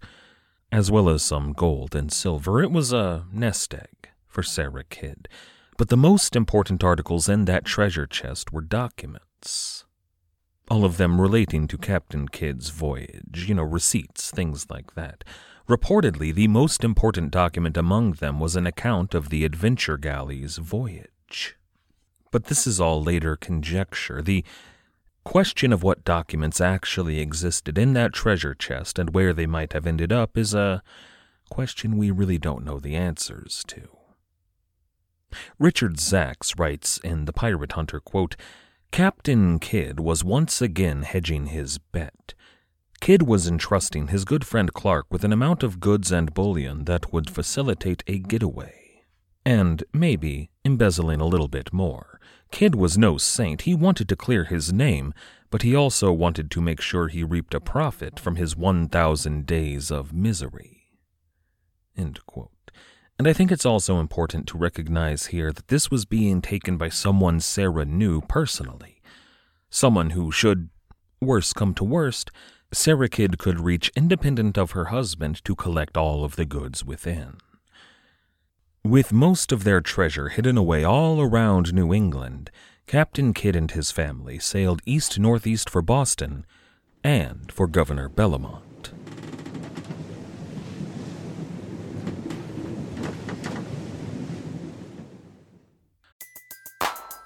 as 0.70 0.90
well 0.90 1.08
as 1.08 1.22
some 1.22 1.52
gold 1.52 1.94
and 1.94 2.12
silver. 2.12 2.62
It 2.62 2.70
was 2.70 2.92
a 2.92 3.26
nest 3.32 3.74
egg 3.74 4.10
for 4.26 4.42
Sarah 4.42 4.84
Kidd 4.84 5.28
but 5.78 5.88
the 5.88 5.96
most 5.96 6.34
important 6.34 6.82
articles 6.82 7.28
in 7.28 7.44
that 7.44 7.64
treasure 7.64 8.06
chest 8.06 8.52
were 8.52 8.60
documents. 8.60 9.84
All 10.68 10.84
of 10.84 10.98
them 10.98 11.20
relating 11.20 11.68
to 11.68 11.78
Captain 11.78 12.28
Kidd's 12.28 12.70
voyage, 12.70 13.46
you 13.48 13.54
know, 13.54 13.62
receipts, 13.62 14.30
things 14.32 14.68
like 14.68 14.94
that. 14.96 15.22
Reportedly, 15.68 16.34
the 16.34 16.48
most 16.48 16.82
important 16.82 17.30
document 17.30 17.76
among 17.76 18.14
them 18.14 18.40
was 18.40 18.56
an 18.56 18.66
account 18.66 19.14
of 19.14 19.28
the 19.30 19.44
adventure 19.44 19.96
galley's 19.96 20.56
voyage. 20.56 21.56
But 22.30 22.44
this 22.44 22.66
is 22.66 22.80
all 22.80 23.02
later 23.02 23.36
conjecture. 23.36 24.22
The 24.22 24.44
question 25.24 25.72
of 25.72 25.82
what 25.82 26.04
documents 26.04 26.60
actually 26.60 27.20
existed 27.20 27.76
in 27.76 27.92
that 27.92 28.12
treasure 28.12 28.54
chest 28.54 28.98
and 28.98 29.14
where 29.14 29.32
they 29.32 29.46
might 29.46 29.72
have 29.72 29.86
ended 29.86 30.12
up 30.12 30.38
is 30.38 30.54
a 30.54 30.82
question 31.50 31.96
we 31.96 32.10
really 32.10 32.38
don't 32.38 32.64
know 32.64 32.78
the 32.78 32.96
answers 32.96 33.64
to. 33.68 33.88
Richard 35.58 35.96
Zacks 35.96 36.58
writes 36.58 36.98
in 36.98 37.26
The 37.26 37.32
Pirate 37.32 37.72
Hunter, 37.72 38.00
quote, 38.00 38.36
Captain 38.90 39.58
Kidd 39.58 40.00
was 40.00 40.24
once 40.24 40.62
again 40.62 41.02
hedging 41.02 41.48
his 41.48 41.76
bet. 41.78 42.32
Kidd 43.00 43.22
was 43.22 43.46
entrusting 43.46 44.08
his 44.08 44.24
good 44.24 44.46
friend 44.46 44.72
Clark 44.72 45.06
with 45.10 45.24
an 45.24 45.32
amount 45.32 45.62
of 45.62 45.78
goods 45.78 46.10
and 46.10 46.32
bullion 46.32 46.84
that 46.86 47.12
would 47.12 47.30
facilitate 47.30 48.02
a 48.06 48.18
getaway. 48.18 48.87
And, 49.48 49.82
maybe, 49.94 50.50
embezzling 50.62 51.22
a 51.22 51.26
little 51.26 51.48
bit 51.48 51.72
more. 51.72 52.20
Kidd 52.50 52.74
was 52.74 52.98
no 52.98 53.16
saint. 53.16 53.62
He 53.62 53.74
wanted 53.74 54.06
to 54.10 54.14
clear 54.14 54.44
his 54.44 54.74
name, 54.74 55.14
but 55.48 55.62
he 55.62 55.74
also 55.74 56.12
wanted 56.12 56.50
to 56.50 56.60
make 56.60 56.82
sure 56.82 57.08
he 57.08 57.24
reaped 57.24 57.54
a 57.54 57.58
profit 57.58 58.20
from 58.20 58.36
his 58.36 58.58
1,000 58.58 59.46
days 59.46 59.90
of 59.90 60.12
misery. 60.12 60.82
And 63.18 63.26
I 63.26 63.32
think 63.32 63.50
it's 63.50 63.64
also 63.64 64.00
important 64.00 64.46
to 64.48 64.58
recognize 64.58 65.28
here 65.28 65.50
that 65.50 65.68
this 65.68 65.90
was 65.90 66.04
being 66.04 66.42
taken 66.42 66.76
by 66.76 66.90
someone 66.90 67.40
Sarah 67.40 67.86
knew 67.86 68.20
personally. 68.20 69.00
Someone 69.70 70.10
who, 70.10 70.30
should 70.30 70.68
worse 71.22 71.54
come 71.54 71.72
to 71.76 71.84
worst, 71.84 72.30
Sarah 72.70 73.08
Kidd 73.08 73.38
could 73.38 73.60
reach 73.60 73.90
independent 73.96 74.58
of 74.58 74.72
her 74.72 74.86
husband 74.86 75.42
to 75.46 75.56
collect 75.56 75.96
all 75.96 76.22
of 76.22 76.36
the 76.36 76.44
goods 76.44 76.84
within. 76.84 77.38
With 78.84 79.12
most 79.12 79.50
of 79.50 79.64
their 79.64 79.80
treasure 79.80 80.28
hidden 80.28 80.56
away 80.56 80.84
all 80.84 81.20
around 81.20 81.74
New 81.74 81.92
England, 81.92 82.50
Captain 82.86 83.34
Kidd 83.34 83.56
and 83.56 83.70
his 83.70 83.90
family 83.90 84.38
sailed 84.38 84.80
east 84.86 85.18
northeast 85.18 85.68
for 85.68 85.82
Boston 85.82 86.46
and 87.02 87.50
for 87.50 87.66
Governor 87.66 88.08
Bellomont. 88.08 88.62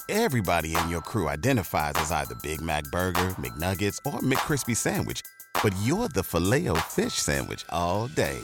Everybody 0.08 0.74
in 0.74 0.88
your 0.88 1.02
crew 1.02 1.28
identifies 1.28 1.94
as 1.96 2.10
either 2.12 2.34
Big 2.42 2.60
Mac 2.60 2.84
Burger, 2.84 3.30
McNuggets, 3.38 3.98
or 4.06 4.20
McCrispy 4.20 4.76
Sandwich. 4.76 5.20
But 5.62 5.74
you're 5.82 6.08
the 6.08 6.22
Filet-O-Fish 6.22 7.14
Sandwich 7.14 7.64
all 7.68 8.08
day. 8.08 8.38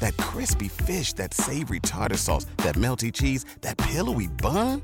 That 0.00 0.16
crispy 0.18 0.68
fish, 0.68 1.12
that 1.14 1.32
savory 1.32 1.80
tartar 1.80 2.16
sauce, 2.16 2.46
that 2.58 2.74
melty 2.74 3.12
cheese, 3.12 3.44
that 3.62 3.78
pillowy 3.78 4.26
bun. 4.26 4.82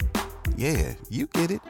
Yeah, 0.57 0.95
you 1.11 1.27
get 1.27 1.51
it. 1.51 1.61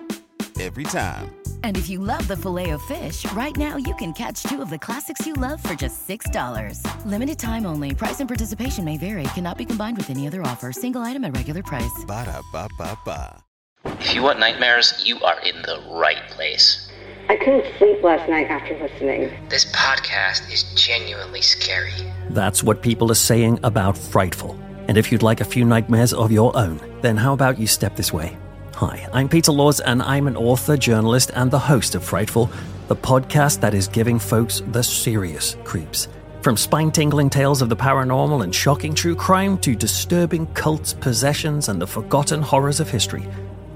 Every 0.60 0.84
time. 0.84 1.34
And 1.64 1.76
if 1.76 1.88
you 1.88 1.98
love 1.98 2.28
the 2.28 2.36
filet 2.36 2.70
of 2.70 2.82
fish, 2.82 3.24
right 3.32 3.56
now 3.56 3.76
you 3.76 3.94
can 3.96 4.12
catch 4.12 4.42
two 4.44 4.62
of 4.62 4.70
the 4.70 4.78
classics 4.78 5.26
you 5.26 5.32
love 5.34 5.62
for 5.62 5.74
just 5.74 6.06
$6. 6.06 7.06
Limited 7.06 7.38
time 7.38 7.66
only. 7.66 7.94
Price 7.94 8.20
and 8.20 8.28
participation 8.28 8.84
may 8.84 8.98
vary. 8.98 9.24
Cannot 9.34 9.58
be 9.58 9.64
combined 9.64 9.96
with 9.96 10.10
any 10.10 10.26
other 10.26 10.42
offer. 10.42 10.70
Single 10.72 11.00
item 11.00 11.24
at 11.24 11.36
regular 11.36 11.62
price. 11.62 12.04
Ba 12.06 12.24
da 12.26 12.42
ba 12.52 12.68
ba 12.78 12.96
ba. 13.04 13.42
If 13.84 14.14
you 14.14 14.22
want 14.22 14.38
nightmares, 14.38 15.02
you 15.04 15.20
are 15.20 15.40
in 15.40 15.62
the 15.62 15.82
right 15.90 16.28
place. 16.28 16.88
I 17.28 17.36
couldn't 17.36 17.64
sleep 17.78 18.02
last 18.02 18.28
night 18.28 18.48
after 18.48 18.76
listening. 18.78 19.32
This 19.48 19.64
podcast 19.72 20.52
is 20.52 20.64
genuinely 20.74 21.40
scary. 21.40 21.92
That's 22.30 22.62
what 22.62 22.82
people 22.82 23.10
are 23.10 23.16
saying 23.16 23.60
about 23.62 23.96
Frightful. 23.96 24.58
And 24.88 24.98
if 24.98 25.12
you'd 25.12 25.22
like 25.22 25.40
a 25.40 25.44
few 25.44 25.64
nightmares 25.64 26.12
of 26.12 26.32
your 26.32 26.56
own, 26.56 26.80
then 27.00 27.16
how 27.16 27.32
about 27.32 27.58
you 27.58 27.66
step 27.66 27.96
this 27.96 28.12
way? 28.12 28.36
Hi, 28.74 29.08
I'm 29.12 29.28
Peter 29.28 29.52
Laws, 29.52 29.80
and 29.80 30.02
I'm 30.02 30.26
an 30.26 30.36
author, 30.36 30.76
journalist, 30.76 31.30
and 31.34 31.50
the 31.50 31.58
host 31.58 31.94
of 31.94 32.02
Frightful, 32.02 32.50
the 32.88 32.96
podcast 32.96 33.60
that 33.60 33.74
is 33.74 33.86
giving 33.86 34.18
folks 34.18 34.62
the 34.72 34.82
serious 34.82 35.56
creeps. 35.62 36.08
From 36.42 36.56
spine 36.56 36.90
tingling 36.90 37.30
tales 37.30 37.62
of 37.62 37.68
the 37.68 37.76
paranormal 37.76 38.42
and 38.42 38.52
shocking 38.52 38.94
true 38.94 39.14
crime 39.14 39.56
to 39.58 39.76
disturbing 39.76 40.46
cults, 40.54 40.92
possessions, 40.92 41.68
and 41.68 41.80
the 41.80 41.86
forgotten 41.86 42.42
horrors 42.42 42.80
of 42.80 42.90
history. 42.90 43.28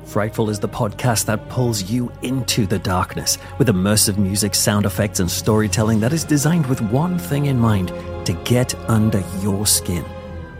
Frightful 0.06 0.50
is 0.50 0.60
the 0.60 0.68
podcast 0.68 1.24
that 1.26 1.48
pulls 1.48 1.90
you 1.90 2.12
into 2.22 2.64
the 2.64 2.78
darkness 2.78 3.38
with 3.58 3.66
immersive 3.66 4.18
music, 4.18 4.54
sound 4.54 4.86
effects, 4.86 5.18
and 5.18 5.28
storytelling 5.28 5.98
that 5.98 6.12
is 6.12 6.22
designed 6.22 6.64
with 6.66 6.80
one 6.80 7.18
thing 7.18 7.46
in 7.46 7.58
mind 7.58 7.88
to 8.24 8.32
get 8.44 8.72
under 8.88 9.22
your 9.40 9.66
skin. 9.66 10.04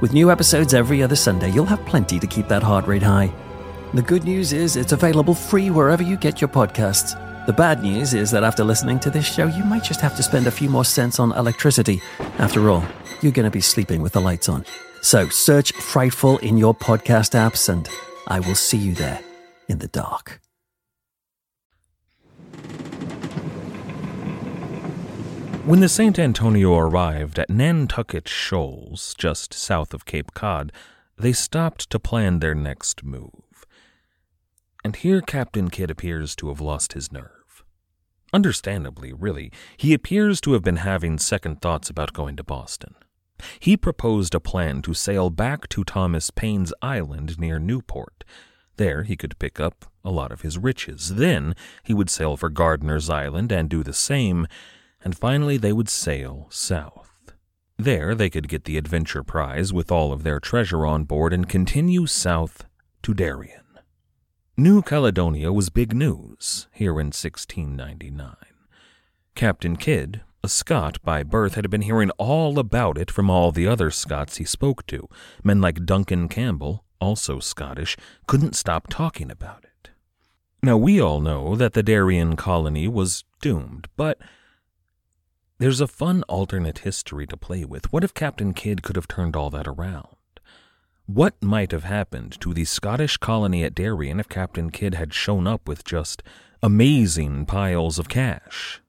With 0.00 0.12
new 0.12 0.32
episodes 0.32 0.74
every 0.74 1.00
other 1.00 1.14
Sunday, 1.14 1.48
you'll 1.50 1.64
have 1.64 1.86
plenty 1.86 2.18
to 2.18 2.26
keep 2.26 2.48
that 2.48 2.62
heart 2.62 2.88
rate 2.88 3.04
high. 3.04 3.32
The 3.94 4.02
good 4.02 4.24
news 4.24 4.52
is 4.52 4.74
it's 4.74 4.92
available 4.92 5.34
free 5.34 5.70
wherever 5.70 6.02
you 6.02 6.16
get 6.16 6.40
your 6.40 6.48
podcasts. 6.48 7.14
The 7.46 7.52
bad 7.52 7.84
news 7.84 8.14
is 8.14 8.32
that 8.32 8.42
after 8.42 8.64
listening 8.64 8.98
to 9.00 9.10
this 9.10 9.32
show, 9.32 9.46
you 9.46 9.64
might 9.64 9.84
just 9.84 10.00
have 10.00 10.16
to 10.16 10.24
spend 10.24 10.48
a 10.48 10.50
few 10.50 10.68
more 10.68 10.84
cents 10.84 11.20
on 11.20 11.30
electricity. 11.32 12.02
After 12.38 12.68
all, 12.68 12.84
you're 13.22 13.32
going 13.32 13.44
to 13.44 13.50
be 13.50 13.60
sleeping 13.60 14.02
with 14.02 14.12
the 14.12 14.20
lights 14.20 14.48
on. 14.48 14.64
So 15.02 15.28
search 15.28 15.70
Frightful 15.72 16.38
in 16.38 16.58
your 16.58 16.74
podcast 16.74 17.38
apps, 17.38 17.68
and 17.68 17.88
I 18.26 18.40
will 18.40 18.56
see 18.56 18.76
you 18.76 18.92
there 18.92 19.20
in 19.68 19.78
the 19.78 19.88
dark. 19.88 20.40
When 25.66 25.80
the 25.80 25.88
St. 25.88 26.16
Antonio 26.18 26.76
arrived 26.76 27.40
at 27.40 27.50
Nantucket 27.50 28.28
Shoals, 28.28 29.14
just 29.18 29.52
south 29.52 29.92
of 29.92 30.04
Cape 30.04 30.32
Cod, 30.32 30.70
they 31.18 31.32
stopped 31.32 31.90
to 31.90 31.99
plan 31.99 32.38
their 32.38 32.54
next 32.54 33.02
move. 33.02 33.66
And 34.85 34.94
here 34.94 35.20
Captain 35.20 35.68
Kidd 35.68 35.90
appears 35.90 36.37
to 36.37 36.49
have 36.49 36.61
lost 36.61 36.92
his 36.92 37.11
nerve. 37.11 37.64
Understandably, 38.32 39.12
really, 39.12 39.50
he 39.76 39.92
appears 39.92 40.40
to 40.42 40.52
have 40.52 40.62
been 40.62 40.76
having 40.76 41.18
second 41.18 41.61
thoughts 41.61 41.90
about 41.90 42.12
going 42.12 42.37
to 42.37 42.44
Boston. 42.44 42.94
He 43.58 43.76
proposed 43.76 44.35
a 44.37 44.40
plan 44.40 44.82
to 44.82 44.94
sail 44.94 45.30
back 45.30 45.68
to 45.70 45.82
Thomas 45.82 46.30
Paine's 46.30 46.73
Island 46.80 47.40
near 47.40 47.58
Newport. 47.58 48.25
There 48.76 49.04
he 49.04 49.16
could 49.16 49.38
pick 49.38 49.59
up 49.59 49.87
a 50.04 50.11
lot 50.11 50.33
of 50.33 50.42
his 50.42 50.59
riches. 50.59 51.14
Then 51.16 51.54
he 51.83 51.95
would 51.95 52.11
sail 52.11 52.37
for 52.37 52.49
Gardiner's 52.49 53.11
Island 53.11 53.50
and 53.52 53.68
do 53.68 53.83
the 53.83 53.92
same, 53.92 54.47
and 55.02 55.16
finally 55.16 55.56
they 55.56 55.73
would 55.73 55.88
sail 55.88 56.47
south. 56.50 57.33
There 57.78 58.14
they 58.14 58.30
could 58.30 58.49
get 58.49 58.64
the 58.64 58.78
adventure 58.78 59.23
prize 59.23 59.73
with 59.73 59.92
all 59.92 60.12
of 60.12 60.23
their 60.23 60.40
treasure 60.40 60.87
on 60.87 61.04
board 61.04 61.33
and 61.33 61.49
continue 61.49 62.06
south 62.06 62.64
to 63.02 63.12
Darien. 63.12 63.61
New 64.56 64.80
Caledonia 64.80 65.52
was 65.52 65.68
big 65.68 65.95
news 65.95 66.68
here 66.73 66.92
in 66.92 67.09
1699. 67.09 68.37
Captain 69.35 69.76
Kidd, 69.76 70.23
a 70.42 70.49
Scot 70.49 70.99
by 71.04 71.23
birth, 71.23 71.56
had 71.56 71.68
been 71.68 71.83
hearing 71.83 72.09
all 72.12 72.59
about 72.59 72.97
it 72.97 73.11
from 73.11 73.28
all 73.28 73.52
the 73.52 73.66
other 73.66 73.90
Scots 73.90 74.38
he 74.38 74.45
spoke 74.45 74.87
to. 74.87 75.11
Men 75.45 75.61
like 75.61 75.85
Duncan 75.85 76.28
Campbell, 76.28 76.86
also 77.00 77.40
Scottish, 77.40 77.96
couldn't 78.26 78.56
stop 78.56 78.88
talking 78.88 79.30
about 79.30 79.64
it. 79.64 79.90
Now, 80.62 80.76
we 80.76 81.00
all 81.00 81.20
know 81.20 81.54
that 81.56 81.74
the 81.74 81.82
Darien 81.82 82.36
colony 82.36 82.88
was 82.88 83.24
doomed, 83.40 83.88
but 83.96 84.18
there's 85.58 85.80
a 85.80 85.86
fun 85.86 86.22
alternate 86.24 86.78
history 86.78 87.26
to 87.28 87.36
play 87.36 87.64
with. 87.64 87.92
What 87.92 88.04
if 88.04 88.12
Captain 88.12 88.52
Kidd 88.52 88.82
could 88.82 88.96
have 88.96 89.08
turned 89.08 89.36
all 89.36 89.50
that 89.50 89.66
around? 89.66 90.06
What 91.06 91.40
might 91.40 91.70
have 91.70 91.84
happened 91.84 92.40
to 92.40 92.52
the 92.52 92.64
Scottish 92.64 93.16
colony 93.16 93.62
at 93.62 93.74
Darien 93.74 94.18
if 94.18 94.28
Captain 94.28 94.70
Kidd 94.70 94.94
had 94.94 95.14
shown 95.14 95.46
up 95.46 95.68
with 95.68 95.84
just 95.84 96.22
amazing 96.62 97.46
piles 97.46 97.98
of 97.98 98.08
cash? 98.08 98.82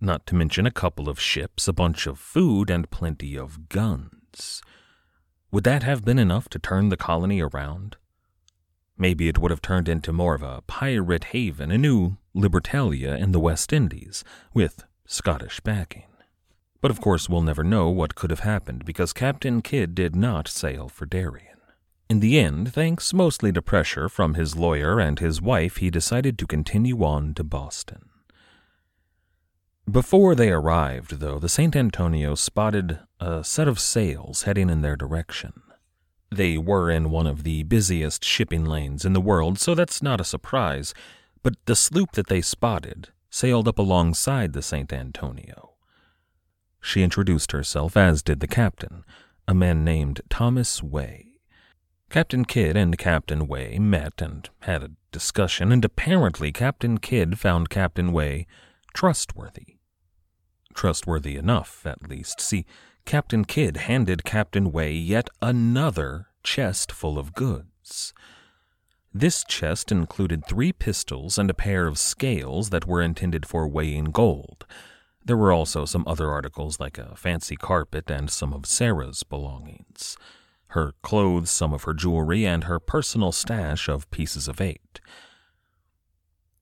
Not 0.00 0.26
to 0.26 0.34
mention 0.34 0.66
a 0.66 0.70
couple 0.70 1.08
of 1.08 1.18
ships, 1.18 1.66
a 1.66 1.72
bunch 1.72 2.06
of 2.06 2.18
food, 2.18 2.68
and 2.68 2.90
plenty 2.90 3.38
of 3.38 3.68
guns. 3.68 4.60
Would 5.52 5.64
that 5.64 5.82
have 5.82 6.02
been 6.02 6.18
enough 6.18 6.48
to 6.48 6.58
turn 6.58 6.88
the 6.88 6.96
colony 6.96 7.42
around? 7.42 7.96
Maybe 8.96 9.28
it 9.28 9.36
would 9.36 9.50
have 9.50 9.60
turned 9.60 9.86
into 9.86 10.10
more 10.10 10.34
of 10.34 10.42
a 10.42 10.62
pirate 10.62 11.24
haven, 11.24 11.70
a 11.70 11.76
new 11.76 12.16
Libertalia 12.34 13.18
in 13.18 13.32
the 13.32 13.40
West 13.40 13.70
Indies, 13.70 14.24
with 14.54 14.84
Scottish 15.04 15.60
backing. 15.60 16.06
But 16.80 16.90
of 16.90 17.02
course, 17.02 17.28
we'll 17.28 17.42
never 17.42 17.62
know 17.62 17.90
what 17.90 18.14
could 18.14 18.30
have 18.30 18.40
happened 18.40 18.86
because 18.86 19.12
Captain 19.12 19.60
Kidd 19.60 19.94
did 19.94 20.16
not 20.16 20.48
sail 20.48 20.88
for 20.88 21.04
Darien. 21.04 21.58
In 22.08 22.20
the 22.20 22.38
end, 22.38 22.72
thanks 22.72 23.12
mostly 23.12 23.52
to 23.52 23.60
pressure 23.60 24.08
from 24.08 24.32
his 24.34 24.56
lawyer 24.56 24.98
and 24.98 25.18
his 25.18 25.42
wife, 25.42 25.76
he 25.76 25.90
decided 25.90 26.38
to 26.38 26.46
continue 26.46 27.04
on 27.04 27.34
to 27.34 27.44
Boston. 27.44 28.08
Before 29.90 30.34
they 30.34 30.50
arrived, 30.50 31.18
though, 31.18 31.38
the 31.38 31.48
St. 31.48 31.74
Antonio 31.74 32.34
spotted 32.36 33.00
a 33.18 33.42
set 33.42 33.66
of 33.66 33.80
sails 33.80 34.44
heading 34.44 34.70
in 34.70 34.80
their 34.80 34.96
direction. 34.96 35.60
They 36.30 36.56
were 36.56 36.88
in 36.88 37.10
one 37.10 37.26
of 37.26 37.42
the 37.42 37.64
busiest 37.64 38.24
shipping 38.24 38.64
lanes 38.64 39.04
in 39.04 39.12
the 39.12 39.20
world, 39.20 39.58
so 39.58 39.74
that's 39.74 40.00
not 40.00 40.20
a 40.20 40.24
surprise, 40.24 40.94
but 41.42 41.54
the 41.66 41.76
sloop 41.76 42.12
that 42.12 42.28
they 42.28 42.40
spotted 42.40 43.08
sailed 43.28 43.66
up 43.66 43.78
alongside 43.78 44.52
the 44.52 44.62
St. 44.62 44.92
Antonio. 44.92 45.74
She 46.80 47.02
introduced 47.02 47.52
herself, 47.52 47.96
as 47.96 48.22
did 48.22 48.40
the 48.40 48.46
captain, 48.46 49.04
a 49.48 49.54
man 49.54 49.84
named 49.84 50.20
Thomas 50.30 50.82
Way. 50.82 51.32
Captain 52.08 52.44
Kidd 52.44 52.76
and 52.76 52.96
Captain 52.96 53.46
Way 53.46 53.78
met 53.78 54.22
and 54.22 54.48
had 54.60 54.82
a 54.82 54.90
discussion, 55.10 55.72
and 55.72 55.84
apparently 55.84 56.52
Captain 56.52 56.98
Kidd 56.98 57.38
found 57.38 57.68
Captain 57.68 58.12
Way 58.12 58.46
trustworthy. 58.94 59.71
Trustworthy 60.74 61.36
enough, 61.36 61.84
at 61.86 62.08
least. 62.08 62.40
See, 62.40 62.66
Captain 63.04 63.44
Kidd 63.44 63.76
handed 63.76 64.24
Captain 64.24 64.72
Way 64.72 64.92
yet 64.92 65.28
another 65.40 66.28
chest 66.42 66.90
full 66.92 67.18
of 67.18 67.34
goods. 67.34 68.14
This 69.14 69.44
chest 69.44 69.92
included 69.92 70.46
three 70.46 70.72
pistols 70.72 71.36
and 71.36 71.50
a 71.50 71.54
pair 71.54 71.86
of 71.86 71.98
scales 71.98 72.70
that 72.70 72.86
were 72.86 73.02
intended 73.02 73.44
for 73.44 73.68
weighing 73.68 74.06
gold. 74.06 74.64
There 75.24 75.36
were 75.36 75.52
also 75.52 75.84
some 75.84 76.04
other 76.06 76.30
articles 76.30 76.80
like 76.80 76.98
a 76.98 77.14
fancy 77.16 77.56
carpet 77.56 78.10
and 78.10 78.30
some 78.30 78.52
of 78.52 78.66
Sarah's 78.66 79.22
belongings 79.22 80.16
her 80.72 80.92
clothes, 81.02 81.50
some 81.50 81.74
of 81.74 81.82
her 81.84 81.92
jewelry, 81.92 82.46
and 82.46 82.64
her 82.64 82.80
personal 82.80 83.30
stash 83.30 83.88
of 83.90 84.10
pieces 84.10 84.48
of 84.48 84.58
eight. 84.58 85.00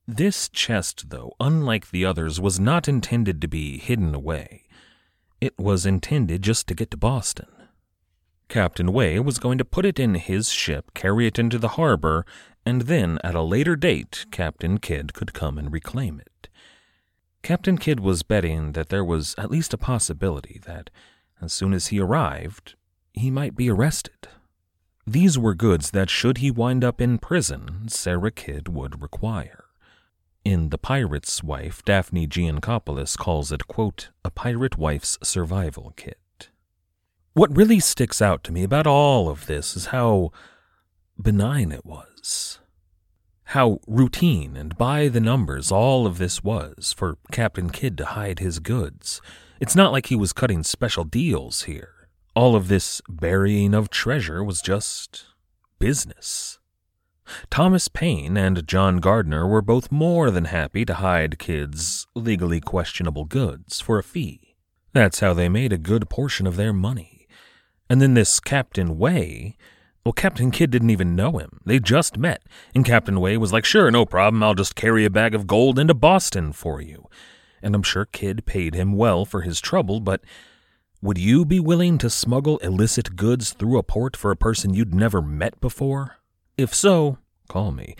This 0.07 0.49
chest, 0.49 1.09
though, 1.09 1.33
unlike 1.39 1.91
the 1.91 2.05
others, 2.05 2.39
was 2.39 2.59
not 2.59 2.87
intended 2.87 3.41
to 3.41 3.47
be 3.47 3.77
hidden 3.77 4.15
away. 4.15 4.63
It 5.39 5.57
was 5.57 5.85
intended 5.85 6.41
just 6.41 6.67
to 6.67 6.75
get 6.75 6.91
to 6.91 6.97
Boston. 6.97 7.47
Captain 8.49 8.91
Way 8.91 9.19
was 9.19 9.39
going 9.39 9.57
to 9.57 9.65
put 9.65 9.85
it 9.85 9.99
in 9.99 10.15
his 10.15 10.49
ship, 10.51 10.93
carry 10.93 11.25
it 11.25 11.39
into 11.39 11.57
the 11.57 11.69
harbor, 11.79 12.25
and 12.65 12.81
then, 12.81 13.17
at 13.23 13.35
a 13.35 13.41
later 13.41 13.75
date, 13.75 14.25
Captain 14.31 14.77
Kidd 14.77 15.13
could 15.13 15.33
come 15.33 15.57
and 15.57 15.71
reclaim 15.71 16.19
it. 16.19 16.49
Captain 17.43 17.77
Kidd 17.77 17.99
was 17.99 18.23
betting 18.23 18.73
that 18.73 18.89
there 18.89 19.05
was 19.05 19.33
at 19.37 19.49
least 19.49 19.73
a 19.73 19.77
possibility 19.77 20.59
that, 20.65 20.89
as 21.41 21.53
soon 21.53 21.73
as 21.73 21.87
he 21.87 21.99
arrived, 21.99 22.75
he 23.13 23.31
might 23.31 23.55
be 23.55 23.69
arrested. 23.69 24.27
These 25.07 25.39
were 25.39 25.55
goods 25.55 25.91
that, 25.91 26.09
should 26.09 26.39
he 26.39 26.51
wind 26.51 26.83
up 26.83 27.01
in 27.01 27.17
prison, 27.17 27.87
Sarah 27.87 28.31
Kidd 28.31 28.67
would 28.67 29.01
require. 29.01 29.60
In 30.43 30.69
The 30.69 30.79
Pirate's 30.79 31.43
Wife, 31.43 31.85
Daphne 31.85 32.25
Geancopolous 32.25 33.15
calls 33.15 33.51
it, 33.51 33.67
quote, 33.67 34.09
a 34.25 34.31
pirate 34.31 34.75
wife's 34.75 35.19
survival 35.21 35.93
kit. 35.95 36.49
What 37.33 37.55
really 37.55 37.79
sticks 37.79 38.23
out 38.23 38.43
to 38.45 38.51
me 38.51 38.63
about 38.63 38.87
all 38.87 39.29
of 39.29 39.45
this 39.45 39.75
is 39.75 39.87
how 39.87 40.31
benign 41.21 41.71
it 41.71 41.85
was. 41.85 42.57
How 43.45 43.81
routine 43.85 44.57
and 44.57 44.75
by 44.77 45.09
the 45.09 45.19
numbers 45.19 45.71
all 45.71 46.07
of 46.07 46.17
this 46.17 46.43
was 46.43 46.91
for 46.91 47.19
Captain 47.31 47.69
Kidd 47.69 47.95
to 47.99 48.05
hide 48.05 48.39
his 48.39 48.57
goods. 48.57 49.21
It's 49.59 49.75
not 49.75 49.91
like 49.91 50.07
he 50.07 50.15
was 50.15 50.33
cutting 50.33 50.63
special 50.63 51.03
deals 51.03 51.63
here. 51.63 52.07
All 52.33 52.55
of 52.55 52.67
this 52.67 52.99
burying 53.07 53.75
of 53.75 53.91
treasure 53.91 54.43
was 54.43 54.59
just 54.61 55.25
business. 55.77 56.57
Thomas 57.49 57.87
Paine 57.87 58.37
and 58.37 58.67
John 58.67 58.97
Gardiner 58.97 59.47
were 59.47 59.61
both 59.61 59.91
more 59.91 60.31
than 60.31 60.45
happy 60.45 60.85
to 60.85 60.95
hide 60.95 61.39
Kidd's 61.39 62.07
legally 62.15 62.59
questionable 62.59 63.25
goods 63.25 63.79
for 63.81 63.99
a 63.99 64.03
fee. 64.03 64.55
That's 64.93 65.19
how 65.19 65.33
they 65.33 65.49
made 65.49 65.71
a 65.71 65.77
good 65.77 66.09
portion 66.09 66.45
of 66.47 66.55
their 66.55 66.73
money. 66.73 67.27
And 67.89 68.01
then 68.01 68.13
this 68.13 68.39
Captain 68.39 68.97
Way, 68.97 69.57
well, 70.05 70.13
Captain 70.13 70.51
Kidd 70.51 70.71
didn't 70.71 70.89
even 70.89 71.15
know 71.15 71.37
him. 71.37 71.59
They 71.65 71.79
just 71.79 72.17
met, 72.17 72.43
and 72.73 72.85
Captain 72.85 73.19
Way 73.19 73.37
was 73.37 73.53
like, 73.53 73.65
Sure, 73.65 73.91
no 73.91 74.05
problem, 74.05 74.41
I'll 74.41 74.53
just 74.53 74.75
carry 74.75 75.05
a 75.05 75.09
bag 75.09 75.35
of 75.35 75.47
gold 75.47 75.77
into 75.77 75.93
Boston 75.93 76.53
for 76.53 76.81
you. 76.81 77.07
And 77.61 77.75
I'm 77.75 77.83
sure 77.83 78.05
Kidd 78.05 78.45
paid 78.45 78.73
him 78.73 78.93
well 78.93 79.25
for 79.25 79.41
his 79.41 79.61
trouble, 79.61 79.99
but 79.99 80.21
would 81.03 81.17
you 81.17 81.45
be 81.45 81.59
willing 81.59 81.97
to 81.97 82.09
smuggle 82.09 82.57
illicit 82.59 83.15
goods 83.15 83.53
through 83.53 83.77
a 83.77 83.83
port 83.83 84.15
for 84.15 84.31
a 84.31 84.35
person 84.35 84.73
you'd 84.73 84.93
never 84.93 85.21
met 85.21 85.59
before? 85.59 86.17
If 86.57 86.75
so, 86.75 87.17
call 87.51 87.71
me. 87.71 87.95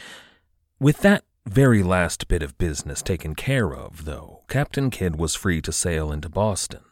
With 0.79 1.01
that 1.01 1.25
very 1.45 1.83
last 1.83 2.29
bit 2.29 2.41
of 2.41 2.57
business 2.57 3.01
taken 3.01 3.35
care 3.35 3.75
of, 3.75 4.05
though, 4.05 4.43
Captain 4.47 4.89
Kidd 4.89 5.17
was 5.17 5.35
free 5.35 5.61
to 5.61 5.73
sail 5.73 6.09
into 6.09 6.29
Boston. 6.29 6.85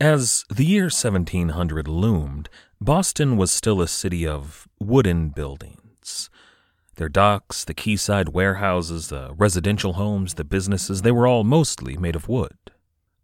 As 0.00 0.44
the 0.48 0.64
year 0.64 0.84
1700 0.84 1.86
loomed, 1.86 2.48
Boston 2.80 3.36
was 3.36 3.52
still 3.52 3.80
a 3.80 3.86
city 3.86 4.26
of 4.26 4.66
wooden 4.80 5.28
buildings. 5.28 6.30
Their 6.96 7.08
docks, 7.08 7.64
the 7.64 7.74
quayside 7.74 8.30
warehouses, 8.30 9.08
the 9.08 9.32
residential 9.36 9.92
homes, 9.92 10.34
the 10.34 10.42
businesses, 10.42 11.02
they 11.02 11.12
were 11.12 11.28
all 11.28 11.44
mostly 11.44 11.96
made 11.96 12.16
of 12.16 12.28
wood. 12.28 12.56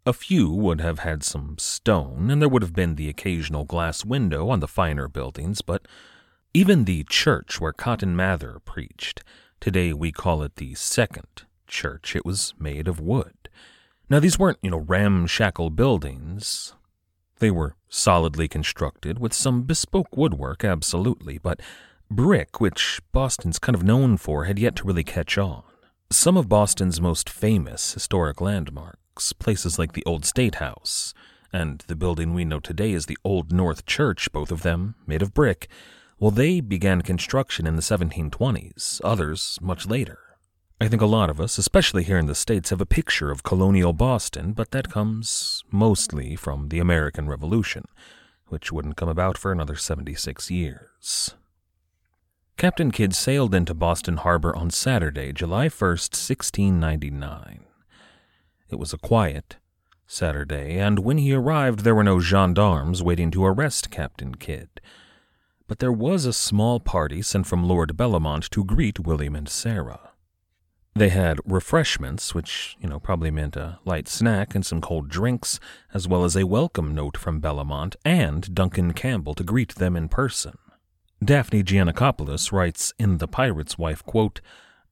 A 0.05 0.13
few 0.13 0.49
would 0.49 0.79
have 0.79 0.99
had 0.99 1.23
some 1.23 1.57
stone, 1.57 2.31
and 2.31 2.41
there 2.41 2.47
would 2.47 2.61
have 2.61 2.73
been 2.73 2.95
the 2.95 3.09
occasional 3.09 3.65
glass 3.65 4.05
window 4.05 4.47
on 4.47 4.61
the 4.61 4.67
finer 4.67 5.09
buildings, 5.09 5.61
but 5.61 5.85
even 6.55 6.85
the 6.85 7.03
church 7.09 7.59
where 7.59 7.73
Cotton 7.73 8.15
Mather 8.15 8.61
preached, 8.63 9.21
today 9.59 9.91
we 9.91 10.13
call 10.13 10.41
it 10.41 10.55
the 10.55 10.73
Second 10.73 11.43
church. 11.67 12.15
It 12.15 12.25
was 12.25 12.53
made 12.57 12.87
of 12.87 13.01
wood. 13.01 13.49
Now, 14.09 14.21
these 14.21 14.39
weren't, 14.39 14.59
you 14.61 14.71
know, 14.71 14.77
ramshackle 14.77 15.71
buildings. 15.71 16.73
They 17.39 17.51
were 17.51 17.75
solidly 17.89 18.47
constructed 18.47 19.19
with 19.19 19.33
some 19.33 19.63
bespoke 19.63 20.15
woodwork, 20.15 20.63
absolutely, 20.63 21.39
but 21.39 21.59
brick, 22.09 22.61
which 22.61 23.01
Boston's 23.11 23.59
kind 23.59 23.75
of 23.75 23.83
known 23.83 24.15
for, 24.15 24.45
had 24.45 24.57
yet 24.57 24.77
to 24.77 24.85
really 24.85 25.03
catch 25.03 25.37
on. 25.37 25.63
Some 26.09 26.37
of 26.37 26.47
Boston's 26.47 27.01
most 27.01 27.29
famous 27.29 27.95
historic 27.95 28.39
landmarks, 28.39 29.33
places 29.33 29.77
like 29.77 29.91
the 29.91 30.05
Old 30.05 30.23
State 30.23 30.55
House, 30.55 31.13
and 31.51 31.83
the 31.87 31.97
building 31.97 32.33
we 32.33 32.45
know 32.45 32.61
today 32.61 32.93
as 32.93 33.07
the 33.07 33.17
Old 33.25 33.51
North 33.51 33.85
Church, 33.85 34.31
both 34.31 34.53
of 34.53 34.61
them 34.61 34.95
made 35.05 35.21
of 35.21 35.33
brick, 35.33 35.67
well, 36.19 36.31
they 36.31 36.61
began 36.61 37.01
construction 37.01 37.67
in 37.67 37.75
the 37.75 37.81
1720s, 37.81 39.01
others 39.03 39.59
much 39.61 39.85
later. 39.85 40.19
I 40.79 40.87
think 40.87 41.01
a 41.01 41.05
lot 41.05 41.29
of 41.29 41.39
us, 41.39 41.57
especially 41.57 42.03
here 42.03 42.17
in 42.17 42.25
the 42.25 42.35
States, 42.35 42.69
have 42.69 42.81
a 42.81 42.85
picture 42.85 43.31
of 43.31 43.43
colonial 43.43 43.93
Boston, 43.93 44.53
but 44.53 44.71
that 44.71 44.91
comes 44.91 45.63
mostly 45.71 46.35
from 46.35 46.69
the 46.69 46.79
American 46.79 47.27
Revolution, 47.27 47.85
which 48.47 48.71
wouldn't 48.71 48.97
come 48.97 49.09
about 49.09 49.37
for 49.37 49.51
another 49.51 49.75
76 49.75 50.51
years. 50.51 51.35
Captain 52.57 52.91
Kidd 52.91 53.13
sailed 53.13 53.53
into 53.53 53.73
Boston 53.73 54.17
Harbor 54.17 54.55
on 54.55 54.69
Saturday, 54.69 55.33
July 55.33 55.67
1st, 55.67 56.13
1699. 56.13 57.65
It 58.69 58.79
was 58.79 58.93
a 58.93 58.97
quiet 58.97 59.57
Saturday, 60.07 60.77
and 60.77 60.99
when 60.99 61.17
he 61.17 61.33
arrived, 61.33 61.81
there 61.81 61.95
were 61.95 62.03
no 62.03 62.19
gendarmes 62.19 63.03
waiting 63.03 63.31
to 63.31 63.45
arrest 63.45 63.91
Captain 63.91 64.35
Kidd. 64.35 64.69
But 65.67 65.79
there 65.79 65.91
was 65.91 66.25
a 66.25 66.33
small 66.33 66.79
party 66.79 67.21
sent 67.21 67.47
from 67.47 67.67
Lord 67.67 67.97
Bellomont 67.97 68.49
to 68.51 68.63
greet 68.63 68.99
William 68.99 69.35
and 69.35 69.49
Sarah. 69.49 70.11
They 70.97 71.09
had 71.09 71.41
refreshments, 71.43 72.33
which, 72.33 72.77
you 72.79 72.87
know, 72.87 72.99
probably 72.99 73.31
meant 73.31 73.57
a 73.57 73.79
light 73.83 74.07
snack 74.07 74.55
and 74.55 74.65
some 74.65 74.79
cold 74.79 75.09
drinks, 75.09 75.59
as 75.93 76.07
well 76.07 76.23
as 76.23 76.37
a 76.37 76.45
welcome 76.45 76.95
note 76.95 77.17
from 77.17 77.41
Bellomont 77.41 77.95
and 78.05 78.53
Duncan 78.55 78.93
Campbell 78.93 79.33
to 79.33 79.43
greet 79.43 79.75
them 79.75 79.97
in 79.97 80.07
person. 80.07 80.57
Daphne 81.23 81.63
Geancopolous 81.63 82.51
writes 82.51 82.93
in 82.99 83.17
The 83.17 83.27
Pirate's 83.27 83.77
Wife, 83.77 84.05
quote, 84.05 84.39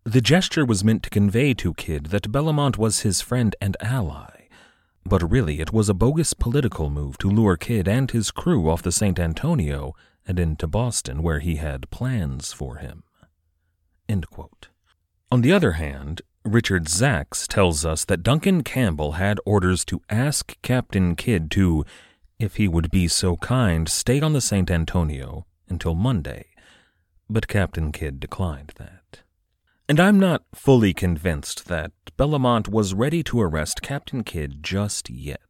The 0.04 0.22
gesture 0.22 0.66
was 0.66 0.84
meant 0.84 1.04
to 1.04 1.10
convey 1.10 1.54
to 1.54 1.74
Kidd 1.76 2.08
that 2.08 2.32
Bellomont 2.32 2.78
was 2.78 3.02
his 3.02 3.22
friend 3.22 3.56
and 3.62 3.78
ally, 3.80 4.48
but 5.06 5.32
really 5.32 5.62
it 5.62 5.72
was 5.72 5.88
a 5.88 5.94
bogus 5.94 6.34
political 6.34 6.90
move 6.90 7.18
to 7.20 7.30
lure 7.30 7.58
Kidd 7.58 7.88
and 7.88 8.10
his 8.10 8.32
crew 8.32 8.70
off 8.70 8.82
the 8.82 8.92
St. 8.92 9.20
Antonio 9.20 9.94
and 10.28 10.40
into 10.40 10.68
Boston, 10.68 11.22
where 11.22 11.40
he 11.40 11.58
had 11.58 11.90
plans 11.90 12.54
for 12.54 12.78
him. 12.78 13.04
On 15.32 15.42
the 15.42 15.52
other 15.52 15.74
hand, 15.74 16.22
Richard 16.46 16.86
Zacks 16.86 17.48
tells 17.48 17.86
us 17.86 18.06
that 18.06 18.24
Duncan 18.24 18.64
Campbell 18.64 19.14
had 19.14 19.40
orders 19.46 19.86
to 19.86 20.02
ask 20.10 20.56
Captain 20.62 21.16
Kidd 21.16 21.50
to, 21.52 21.86
if 22.38 22.58
he 22.58 22.68
would 22.68 22.92
be 22.92 23.08
so 23.08 23.38
kind, 23.38 23.88
stay 23.88 24.20
on 24.20 24.34
the 24.34 24.42
St. 24.42 24.70
Antonio 24.70 25.46
until 25.70 25.96
Monday, 25.96 26.48
but 27.30 27.48
Captain 27.48 27.92
Kidd 27.92 28.20
declined 28.20 28.74
that. 28.78 29.22
And 29.88 30.00
I'm 30.00 30.20
not 30.20 30.44
fully 30.54 30.94
convinced 30.94 31.68
that 31.68 31.92
Bellomont 32.18 32.68
was 32.68 32.94
ready 32.94 33.24
to 33.24 33.42
arrest 33.42 33.82
Captain 33.82 34.24
Kidd 34.24 34.64
just 34.64 35.10
yet. 35.10 35.42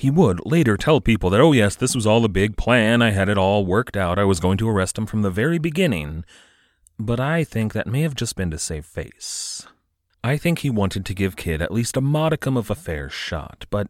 He 0.00 0.10
would 0.10 0.40
later 0.46 0.78
tell 0.78 1.02
people 1.02 1.28
that, 1.28 1.42
oh, 1.42 1.52
yes, 1.52 1.76
this 1.76 1.94
was 1.94 2.06
all 2.06 2.24
a 2.24 2.28
big 2.30 2.56
plan, 2.56 3.02
I 3.02 3.10
had 3.10 3.28
it 3.28 3.36
all 3.36 3.66
worked 3.66 3.98
out, 3.98 4.18
I 4.18 4.24
was 4.24 4.40
going 4.40 4.56
to 4.56 4.68
arrest 4.70 4.96
him 4.96 5.04
from 5.04 5.20
the 5.20 5.28
very 5.28 5.58
beginning, 5.58 6.24
but 6.98 7.20
I 7.20 7.44
think 7.44 7.74
that 7.74 7.86
may 7.86 8.00
have 8.00 8.14
just 8.14 8.34
been 8.34 8.50
to 8.50 8.58
save 8.58 8.86
face. 8.86 9.66
I 10.24 10.38
think 10.38 10.60
he 10.60 10.70
wanted 10.70 11.04
to 11.04 11.12
give 11.12 11.36
Kidd 11.36 11.60
at 11.60 11.70
least 11.70 11.98
a 11.98 12.00
modicum 12.00 12.56
of 12.56 12.70
a 12.70 12.74
fair 12.74 13.10
shot, 13.10 13.66
but 13.68 13.88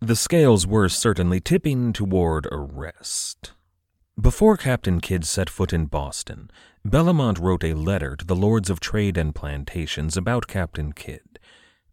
the 0.00 0.14
scales 0.14 0.64
were 0.64 0.88
certainly 0.88 1.40
tipping 1.40 1.92
toward 1.92 2.46
arrest. 2.52 3.50
Before 4.20 4.56
Captain 4.56 5.00
Kidd 5.00 5.24
set 5.24 5.50
foot 5.50 5.72
in 5.72 5.86
Boston, 5.86 6.52
Bellomont 6.86 7.40
wrote 7.40 7.64
a 7.64 7.74
letter 7.74 8.14
to 8.14 8.24
the 8.24 8.36
Lords 8.36 8.70
of 8.70 8.78
Trade 8.78 9.16
and 9.16 9.34
Plantations 9.34 10.16
about 10.16 10.46
Captain 10.46 10.92
Kidd. 10.92 11.31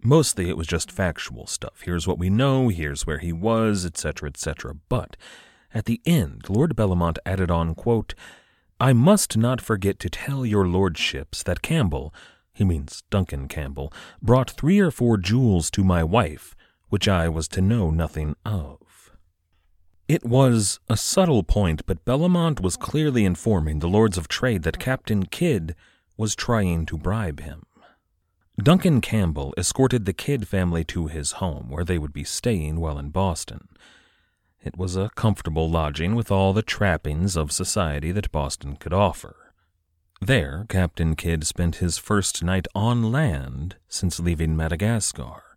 Mostly 0.01 0.49
it 0.49 0.57
was 0.57 0.67
just 0.67 0.91
factual 0.91 1.45
stuff. 1.45 1.81
Here's 1.83 2.07
what 2.07 2.17
we 2.17 2.29
know, 2.29 2.69
here's 2.69 3.05
where 3.05 3.17
he 3.17 3.33
was, 3.33 3.85
etc., 3.85 4.29
etc. 4.29 4.75
But 4.88 5.17
at 5.73 5.85
the 5.85 6.01
end, 6.05 6.49
Lord 6.49 6.75
Bellomont 6.75 7.17
added 7.25 7.51
on, 7.51 7.75
quote, 7.75 8.15
I 8.79 8.93
must 8.93 9.35
not 9.35 9.59
forget 9.59 9.99
to 9.99 10.09
tell 10.09 10.45
your 10.45 10.65
lordships 10.65 11.43
that 11.43 11.62
Campbell, 11.62 12.13
he 12.53 12.63
means 12.63 13.03
Duncan 13.09 13.49
Campbell, 13.49 13.91
brought 14.21 14.51
three 14.51 14.79
or 14.79 14.89
four 14.89 15.17
jewels 15.17 15.69
to 15.71 15.83
my 15.83 16.03
wife, 16.03 16.55
which 16.88 17.07
I 17.07 17.27
was 17.27 17.49
to 17.49 17.62
know 17.62 17.91
nothing 17.91 18.35
of. 18.45 18.77
It 20.07 20.25
was 20.25 20.79
a 20.89 20.97
subtle 20.97 21.43
point, 21.43 21.85
but 21.85 22.05
Bellomont 22.05 22.62
was 22.62 22.77
clearly 22.77 23.25
informing 23.25 23.79
the 23.79 23.88
Lords 23.88 24.17
of 24.17 24.27
Trade 24.27 24.63
that 24.63 24.79
Captain 24.79 25.25
Kidd 25.25 25.75
was 26.17 26.35
trying 26.35 26.85
to 26.88 26.97
bribe 26.97 27.41
him. 27.41 27.65
Duncan 28.63 29.00
Campbell 29.00 29.54
escorted 29.58 30.06
the 30.06 30.12
Kidd 30.12 30.45
family 30.45 30.84
to 30.86 31.08
his 31.08 31.34
home, 31.34 31.69
where 31.69 31.86
they 31.86 31.98
would 31.98 32.12
be 32.12 32.26
staying 32.26 32.80
while 32.80 33.00
in 33.00 33.10
Boston. 33.10 33.69
It 34.62 34.78
was 34.78 34.98
a 34.98 35.12
comfortable 35.15 35.69
lodging 35.69 36.13
with 36.13 36.30
all 36.30 36.52
the 36.52 36.62
trappings 36.62 37.38
of 37.38 37.54
society 37.54 38.12
that 38.12 38.34
Boston 38.34 38.76
could 38.76 38.91
offer. 38.91 39.54
There, 40.19 40.65
Captain 40.67 41.15
Kidd 41.15 41.48
spent 41.48 41.78
his 41.78 41.98
first 41.98 42.43
night 42.43 42.67
on 42.76 43.12
land 43.12 43.78
since 43.88 44.19
leaving 44.19 44.58
Madagascar. 44.58 45.56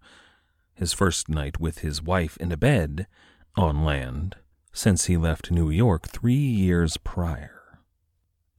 His 0.72 0.92
first 0.92 1.28
night 1.28 1.58
with 1.58 1.78
his 1.78 2.00
wife 2.00 2.36
in 2.36 2.52
a 2.52 2.56
bed 2.56 3.08
on 3.56 3.84
land 3.84 4.36
since 4.72 5.06
he 5.06 5.16
left 5.16 5.50
New 5.50 5.70
York 5.70 6.08
three 6.08 6.34
years 6.34 6.96
prior. 6.98 7.80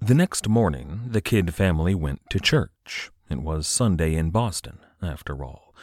The 0.02 0.14
next 0.14 0.50
morning, 0.50 1.04
the 1.08 1.22
Kidd 1.22 1.54
family 1.54 1.96
went 1.96 2.30
to 2.30 2.40
church. 2.42 3.10
It 3.30 3.42
was 3.42 3.68
Sunday 3.68 4.16
in 4.16 4.30
Boston, 4.30 4.80
after 5.02 5.44
all. 5.44 5.74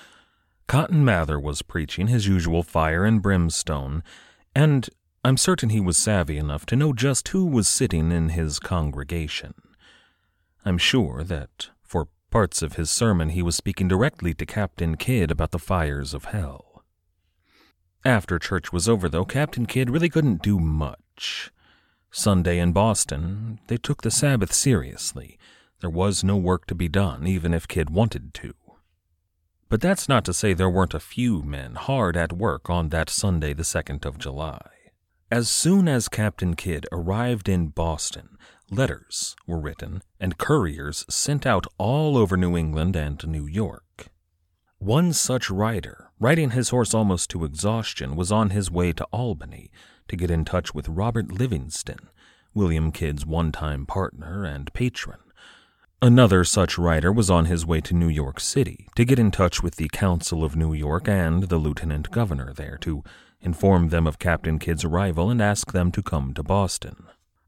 Cotton 0.67 1.05
Mather 1.05 1.39
was 1.41 1.63
preaching 1.63 2.07
his 2.07 2.29
usual 2.29 2.63
fire 2.63 3.05
and 3.05 3.21
brimstone, 3.21 4.03
and 4.55 4.89
I'm 5.25 5.37
certain 5.37 5.71
he 5.71 5.81
was 5.81 5.99
savvy 5.99 6.39
enough 6.39 6.65
to 6.67 6.77
know 6.77 6.93
just 6.93 7.29
who 7.29 7.45
was 7.45 7.67
sitting 7.69 8.13
in 8.13 8.31
his 8.31 8.59
congregation. 8.59 9.55
I'm 10.65 10.79
sure 10.79 11.25
that 11.25 11.71
for 11.83 12.09
parts 12.31 12.63
of 12.63 12.75
his 12.75 12.91
sermon 12.91 13.31
he 13.31 13.43
was 13.43 13.57
speaking 13.57 13.89
directly 13.89 14.33
to 14.35 14.47
Captain 14.47 14.97
Kidd 14.97 15.31
about 15.31 15.51
the 15.51 15.59
fires 15.59 16.15
of 16.15 16.27
hell. 16.27 16.85
After 18.05 18.39
church 18.39 18.73
was 18.73 18.89
over, 18.89 19.09
though, 19.09 19.25
Captain 19.27 19.67
Kidd 19.67 19.91
really 19.91 20.09
couldn't 20.09 20.43
do 20.43 20.59
much. 20.59 21.51
Sunday 22.11 22.59
in 22.59 22.73
Boston, 22.73 23.61
they 23.67 23.77
took 23.77 24.03
the 24.03 24.11
Sabbath 24.11 24.53
seriously. 24.53 25.39
There 25.81 25.91
was 25.91 26.23
no 26.23 26.37
work 26.37 26.67
to 26.67 26.75
be 26.75 26.89
done, 26.89 27.27
even 27.27 27.55
if 27.55 27.69
Kidd 27.69 27.91
wanted 27.91 28.35
to. 28.35 28.55
But 29.69 29.81
that's 29.81 30.09
not 30.09 30.25
to 30.25 30.35
say 30.35 30.53
there 30.53 30.69
weren't 30.69 30.95
a 30.95 31.01
few 31.01 31.43
men 31.43 31.77
hard 31.77 32.17
at 32.17 32.33
work 32.33 32.69
on 32.69 32.89
that 32.89 33.09
Sunday, 33.09 33.55
the 33.55 33.63
2nd 33.63 34.05
of 34.05 34.19
July. 34.19 34.67
As 35.31 35.49
soon 35.49 35.87
as 35.87 36.09
Captain 36.09 36.57
Kidd 36.57 36.87
arrived 36.91 37.49
in 37.49 37.69
Boston, 37.69 38.37
letters 38.69 39.37
were 39.47 39.61
written 39.61 40.03
and 40.19 40.39
couriers 40.39 41.07
sent 41.09 41.47
out 41.47 41.67
all 41.79 42.17
over 42.17 42.37
New 42.37 42.57
England 42.57 42.97
and 42.97 43.25
New 43.29 43.47
York. 43.47 44.09
One 44.79 45.13
such 45.13 45.51
rider, 45.51 46.11
riding 46.19 46.51
his 46.51 46.71
horse 46.71 46.93
almost 46.93 47.31
to 47.31 47.45
exhaustion, 47.45 48.17
was 48.17 48.33
on 48.33 48.51
his 48.51 48.71
way 48.71 48.93
to 48.95 49.05
Albany 49.13 49.71
to 50.09 50.17
get 50.17 50.31
in 50.31 50.45
touch 50.45 50.75
with 50.75 50.89
Robert 50.89 51.31
Livingston, 51.31 52.09
William 52.55 52.91
Kidd's 52.91 53.25
one 53.25 53.53
time 53.53 53.87
partner 53.87 54.45
and 54.45 54.73
patron. 54.73 55.21
Another 56.03 56.45
such 56.45 56.79
writer 56.79 57.13
was 57.13 57.29
on 57.29 57.45
his 57.45 57.67
way 57.67 57.83
to 57.83 57.93
New 57.93 58.09
York 58.09 58.41
City 58.41 58.89
to 58.97 59.05
get 59.05 59.19
in 59.19 59.31
touch 59.31 59.63
with 59.63 59.77
the 59.77 59.91
Council 59.91 60.43
of 60.43 60.57
New 60.57 60.73
York 60.73 61.07
and 61.07 61.43
the 61.43 61.59
lieutenant 61.59 62.11
governor 62.11 62.55
there 62.55 62.79
to 62.79 63.05
inform 63.43 63.91
them 63.91 64.07
of 64.07 64.19
Captain 64.19 64.59
Kidd's 64.59 64.83
arrival 64.83 65.29
and 65.29 65.43
ask 65.43 65.73
them 65.73 65.93
to 65.93 66.03
come 66.03 66.33
to 66.33 66.43
Boston. 66.43 67.05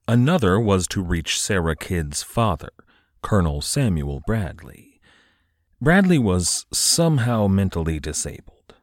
Another 0.06 0.60
was 0.60 0.86
to 0.88 1.02
reach 1.02 1.40
Sarah 1.40 1.74
Kidd's 1.74 2.22
father, 2.22 2.68
Colonel 3.22 3.62
Samuel 3.62 4.20
Bradley. 4.26 5.00
Bradley 5.80 6.18
was 6.18 6.66
somehow 6.70 7.46
mentally 7.46 7.98
disabled. 7.98 8.74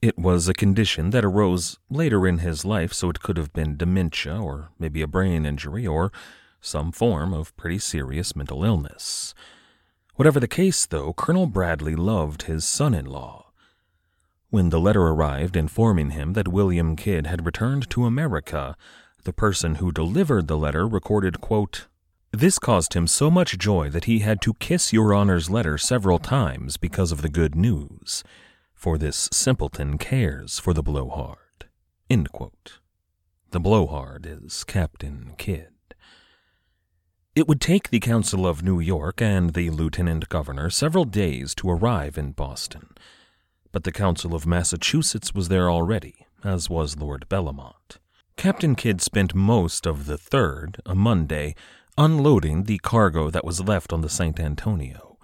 It 0.00 0.18
was 0.18 0.48
a 0.48 0.54
condition 0.54 1.10
that 1.10 1.26
arose 1.26 1.78
later 1.90 2.26
in 2.26 2.38
his 2.38 2.64
life, 2.64 2.94
so 2.94 3.10
it 3.10 3.20
could 3.20 3.36
have 3.36 3.52
been 3.52 3.76
dementia, 3.76 4.40
or 4.40 4.70
maybe 4.78 5.02
a 5.02 5.06
brain 5.06 5.44
injury, 5.44 5.86
or 5.86 6.10
some 6.60 6.92
form 6.92 7.32
of 7.32 7.56
pretty 7.56 7.78
serious 7.78 8.34
mental 8.36 8.64
illness. 8.64 9.34
Whatever 10.16 10.40
the 10.40 10.48
case, 10.48 10.84
though, 10.86 11.12
Colonel 11.12 11.46
Bradley 11.46 11.94
loved 11.94 12.42
his 12.42 12.64
son 12.64 12.94
in 12.94 13.06
law. 13.06 13.52
When 14.50 14.70
the 14.70 14.80
letter 14.80 15.02
arrived 15.02 15.56
informing 15.56 16.10
him 16.10 16.32
that 16.32 16.48
William 16.48 16.96
Kidd 16.96 17.26
had 17.26 17.44
returned 17.44 17.88
to 17.90 18.06
America, 18.06 18.76
the 19.24 19.32
person 19.32 19.76
who 19.76 19.92
delivered 19.92 20.48
the 20.48 20.56
letter 20.56 20.88
recorded, 20.88 21.40
quote, 21.40 21.86
This 22.32 22.58
caused 22.58 22.94
him 22.94 23.06
so 23.06 23.30
much 23.30 23.58
joy 23.58 23.90
that 23.90 24.06
he 24.06 24.20
had 24.20 24.40
to 24.42 24.54
kiss 24.54 24.92
your 24.92 25.12
honor's 25.12 25.50
letter 25.50 25.76
several 25.76 26.18
times 26.18 26.76
because 26.76 27.12
of 27.12 27.22
the 27.22 27.28
good 27.28 27.54
news. 27.54 28.24
For 28.74 28.96
this 28.96 29.28
simpleton 29.32 29.98
cares 29.98 30.58
for 30.58 30.72
the 30.72 30.82
blowhard. 30.82 31.66
The 33.50 33.60
blowhard 33.60 34.26
is 34.26 34.64
Captain 34.64 35.34
Kidd. 35.36 35.77
It 37.38 37.46
would 37.46 37.60
take 37.60 37.90
the 37.90 38.00
Council 38.00 38.48
of 38.48 38.64
New 38.64 38.80
York 38.80 39.22
and 39.22 39.54
the 39.54 39.70
Lieutenant 39.70 40.28
Governor 40.28 40.70
several 40.70 41.04
days 41.04 41.54
to 41.54 41.70
arrive 41.70 42.18
in 42.18 42.32
Boston, 42.32 42.88
but 43.70 43.84
the 43.84 43.92
Council 43.92 44.34
of 44.34 44.44
Massachusetts 44.44 45.32
was 45.32 45.46
there 45.46 45.70
already, 45.70 46.26
as 46.42 46.68
was 46.68 46.96
Lord 46.96 47.26
Bellomont. 47.28 47.98
Captain 48.36 48.74
Kidd 48.74 49.00
spent 49.00 49.36
most 49.36 49.86
of 49.86 50.06
the 50.06 50.18
third, 50.18 50.78
a 50.84 50.96
Monday, 50.96 51.54
unloading 51.96 52.64
the 52.64 52.78
cargo 52.78 53.30
that 53.30 53.44
was 53.44 53.60
left 53.60 53.92
on 53.92 54.00
the 54.00 54.08
St. 54.08 54.40
Antonio. 54.40 55.16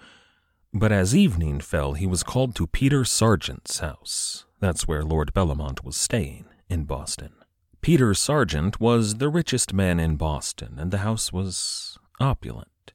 But 0.73 0.93
as 0.93 1.13
evening 1.13 1.59
fell, 1.59 1.95
he 1.95 2.07
was 2.07 2.23
called 2.23 2.55
to 2.55 2.65
Peter 2.65 3.03
Sargent's 3.03 3.79
house. 3.79 4.45
That's 4.61 4.87
where 4.87 5.03
Lord 5.03 5.33
Bellomont 5.33 5.83
was 5.83 5.97
staying, 5.97 6.45
in 6.69 6.85
Boston. 6.85 7.33
Peter 7.81 8.13
Sargent 8.13 8.79
was 8.79 9.15
the 9.15 9.27
richest 9.27 9.73
man 9.73 9.99
in 9.99 10.15
Boston, 10.15 10.75
and 10.79 10.91
the 10.91 10.99
house 10.99 11.33
was 11.33 11.94
opulent. 12.19 12.93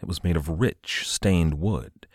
It 0.00 0.08
was 0.08 0.24
made 0.24 0.36
of 0.36 0.60
rich, 0.60 1.08
stained 1.08 1.54
wood. 1.54 2.06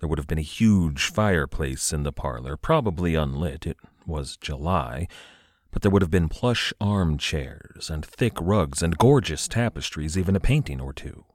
There 0.00 0.08
would 0.08 0.18
have 0.18 0.26
been 0.26 0.38
a 0.38 0.42
huge 0.42 1.06
fireplace 1.06 1.92
in 1.92 2.02
the 2.02 2.12
parlor, 2.12 2.56
probably 2.56 3.14
unlit. 3.14 3.66
It 3.66 3.78
was 4.06 4.36
July 4.36 5.08
but 5.76 5.82
there 5.82 5.90
would 5.90 6.00
have 6.00 6.10
been 6.10 6.30
plush 6.30 6.72
armchairs 6.80 7.90
and 7.90 8.02
thick 8.02 8.32
rugs 8.40 8.82
and 8.82 8.96
gorgeous 8.96 9.46
tapestries, 9.46 10.16
even 10.16 10.34
a 10.34 10.40
painting 10.40 10.80
or 10.80 10.90
two. 10.90 11.26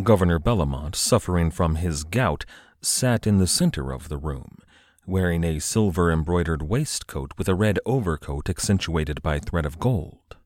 Governor 0.00 0.38
Bellomont, 0.38 0.94
suffering 0.94 1.50
from 1.50 1.74
his 1.74 2.04
gout, 2.04 2.44
sat 2.80 3.26
in 3.26 3.38
the 3.38 3.46
center 3.48 3.90
of 3.90 4.08
the 4.08 4.18
room, 4.18 4.58
wearing 5.04 5.42
a 5.42 5.58
silver 5.58 6.12
embroidered 6.12 6.62
waistcoat 6.62 7.32
with 7.36 7.48
a 7.48 7.56
red 7.56 7.80
overcoat 7.84 8.48
accentuated 8.48 9.20
by 9.20 9.40
thread 9.40 9.66
of 9.66 9.80
gold. 9.80 10.36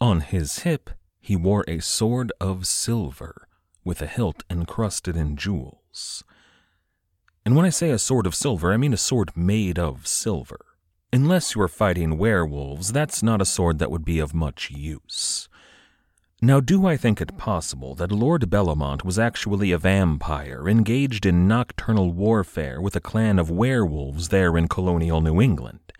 On 0.00 0.22
his 0.22 0.60
hip, 0.60 0.88
he 1.28 1.36
wore 1.36 1.62
a 1.68 1.78
sword 1.78 2.32
of 2.40 2.66
silver 2.66 3.46
with 3.84 4.00
a 4.00 4.06
hilt 4.06 4.44
encrusted 4.48 5.14
in 5.14 5.36
jewels. 5.36 6.24
And 7.44 7.54
when 7.54 7.66
I 7.66 7.68
say 7.68 7.90
a 7.90 7.98
sword 7.98 8.26
of 8.26 8.34
silver, 8.34 8.72
I 8.72 8.78
mean 8.78 8.94
a 8.94 8.96
sword 8.96 9.36
made 9.36 9.78
of 9.78 10.06
silver. 10.06 10.64
Unless 11.12 11.54
you 11.54 11.60
are 11.60 11.68
fighting 11.68 12.16
werewolves, 12.16 12.92
that's 12.92 13.22
not 13.22 13.42
a 13.42 13.44
sword 13.44 13.78
that 13.78 13.90
would 13.90 14.06
be 14.06 14.18
of 14.18 14.32
much 14.32 14.70
use. 14.70 15.50
Now, 16.40 16.60
do 16.60 16.86
I 16.86 16.96
think 16.96 17.20
it 17.20 17.36
possible 17.36 17.94
that 17.96 18.10
Lord 18.10 18.48
Bellomont 18.48 19.04
was 19.04 19.18
actually 19.18 19.70
a 19.70 19.76
vampire 19.76 20.66
engaged 20.66 21.26
in 21.26 21.46
nocturnal 21.46 22.10
warfare 22.10 22.80
with 22.80 22.96
a 22.96 23.02
clan 23.02 23.38
of 23.38 23.50
werewolves 23.50 24.30
there 24.30 24.56
in 24.56 24.66
colonial 24.66 25.20
New 25.20 25.42
England? 25.42 25.92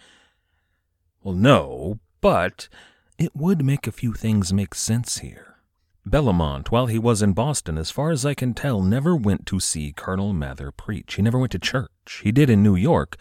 Well, 1.22 1.34
no, 1.34 1.98
but 2.22 2.70
it 3.18 3.35
would 3.35 3.64
make 3.64 3.87
a 3.87 3.92
few 3.92 4.12
things 4.12 4.52
make 4.52 4.74
sense 4.74 5.18
here. 5.18 5.57
Bellomont, 6.09 6.70
while 6.70 6.87
he 6.87 6.98
was 6.98 7.20
in 7.20 7.33
Boston, 7.33 7.76
as 7.76 7.90
far 7.90 8.11
as 8.11 8.24
I 8.24 8.33
can 8.33 8.54
tell, 8.54 8.81
never 8.81 9.14
went 9.14 9.44
to 9.46 9.61
see 9.61 9.92
Colonel 9.92 10.33
Mather 10.33 10.70
preach. 10.70 11.14
He 11.14 11.22
never 11.22 11.38
went 11.38 11.52
to 11.52 11.59
church. 11.59 12.20
He 12.22 12.33
did 12.33 12.48
in 12.48 12.62
New 12.62 12.76
York, 12.76 13.16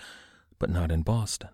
but 0.60 0.70
not 0.70 0.92
in 0.92 1.02
Boston. 1.02 1.50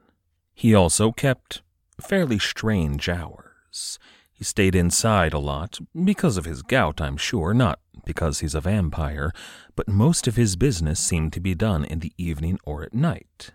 He 0.54 0.76
also 0.76 1.12
kept 1.12 1.64
fairly 2.00 2.38
strange 2.38 3.10
hours. 3.10 3.98
He 4.32 4.44
stayed 4.44 4.76
inside 4.76 5.34
a 5.34 5.40
lot, 5.40 5.80
because 6.04 6.38
of 6.38 6.46
his 6.46 6.62
gout, 6.62 7.02
I'm 7.02 7.18
sure, 7.18 7.54
not 7.54 7.80
because 8.06 8.40
he's 8.40 8.56
a 8.56 8.62
vampire, 8.62 9.32
but 9.76 9.88
most 9.88 10.28
of 10.28 10.36
his 10.36 10.56
business 10.56 11.00
seemed 11.00 11.34
to 11.34 11.40
be 11.40 11.56
done 11.56 11.86
in 11.86 12.00
the 12.00 12.14
evening 12.18 12.60
or 12.66 12.84
at 12.84 12.94
night. 12.94 13.52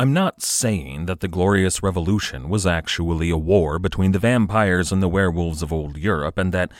I'm 0.00 0.12
not 0.12 0.42
saying 0.42 1.06
that 1.06 1.18
the 1.18 1.26
Glorious 1.26 1.82
Revolution 1.82 2.48
was 2.48 2.64
actually 2.64 3.30
a 3.30 3.36
war 3.36 3.80
between 3.80 4.12
the 4.12 4.20
vampires 4.20 4.92
and 4.92 5.02
the 5.02 5.08
werewolves 5.08 5.60
of 5.60 5.72
old 5.72 5.96
Europe, 5.96 6.38
and 6.38 6.54
that 6.54 6.70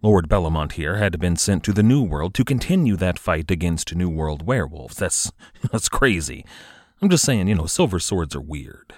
Lord 0.00 0.26
Bellomont 0.26 0.72
here 0.72 0.96
had 0.96 1.20
been 1.20 1.36
sent 1.36 1.62
to 1.64 1.74
the 1.74 1.82
New 1.82 2.02
World 2.02 2.32
to 2.32 2.44
continue 2.44 2.96
that 2.96 3.18
fight 3.18 3.50
against 3.50 3.94
New 3.94 4.08
World 4.08 4.46
werewolves. 4.46 4.96
That's 4.96 5.30
that's 5.70 5.90
crazy. 5.90 6.46
I'm 7.02 7.10
just 7.10 7.24
saying, 7.26 7.46
you 7.48 7.56
know, 7.56 7.66
silver 7.66 7.98
swords 7.98 8.34
are 8.34 8.40
weird. 8.40 8.94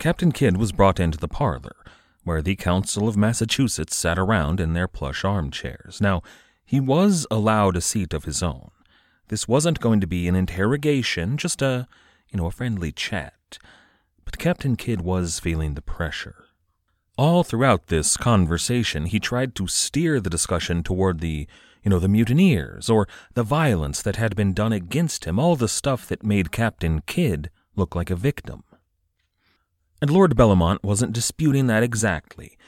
Captain 0.00 0.32
Kidd 0.32 0.56
was 0.56 0.72
brought 0.72 0.98
into 0.98 1.18
the 1.18 1.28
parlor, 1.28 1.76
where 2.24 2.42
the 2.42 2.56
Council 2.56 3.06
of 3.06 3.16
Massachusetts 3.16 3.94
sat 3.94 4.18
around 4.18 4.58
in 4.58 4.72
their 4.72 4.88
plush 4.88 5.24
armchairs. 5.24 6.00
Now, 6.00 6.22
he 6.64 6.80
was 6.80 7.24
allowed 7.30 7.76
a 7.76 7.80
seat 7.80 8.12
of 8.12 8.24
his 8.24 8.42
own. 8.42 8.72
This 9.28 9.46
wasn't 9.46 9.78
going 9.78 10.00
to 10.00 10.08
be 10.08 10.26
an 10.26 10.34
interrogation, 10.34 11.36
just 11.36 11.62
a, 11.62 11.86
you 12.30 12.38
know, 12.38 12.46
a 12.46 12.50
friendly 12.50 12.92
chat. 12.92 13.58
But 14.24 14.38
Captain 14.38 14.76
Kidd 14.76 15.00
was 15.00 15.38
feeling 15.38 15.74
the 15.74 15.82
pressure. 15.82 16.44
All 17.16 17.44
throughout 17.44 17.86
this 17.86 18.16
conversation, 18.16 19.06
he 19.06 19.20
tried 19.20 19.54
to 19.54 19.66
steer 19.66 20.20
the 20.20 20.30
discussion 20.30 20.82
toward 20.82 21.20
the 21.20 21.46
you 21.86 21.90
know, 21.90 22.00
the 22.00 22.08
mutineers, 22.08 22.90
or 22.90 23.06
the 23.34 23.44
violence 23.44 24.02
that 24.02 24.16
had 24.16 24.34
been 24.34 24.52
done 24.52 24.72
against 24.72 25.24
him, 25.24 25.38
all 25.38 25.54
the 25.54 25.68
stuff 25.68 26.04
that 26.08 26.24
made 26.24 26.50
Captain 26.50 27.00
Kidd 27.02 27.48
look 27.76 27.94
like 27.94 28.10
a 28.10 28.16
victim. 28.16 28.64
And 30.02 30.10
Lord 30.10 30.34
Bellomont 30.34 30.82
wasn't 30.82 31.12
disputing 31.12 31.68
that 31.68 31.84
exactly. 31.84 32.58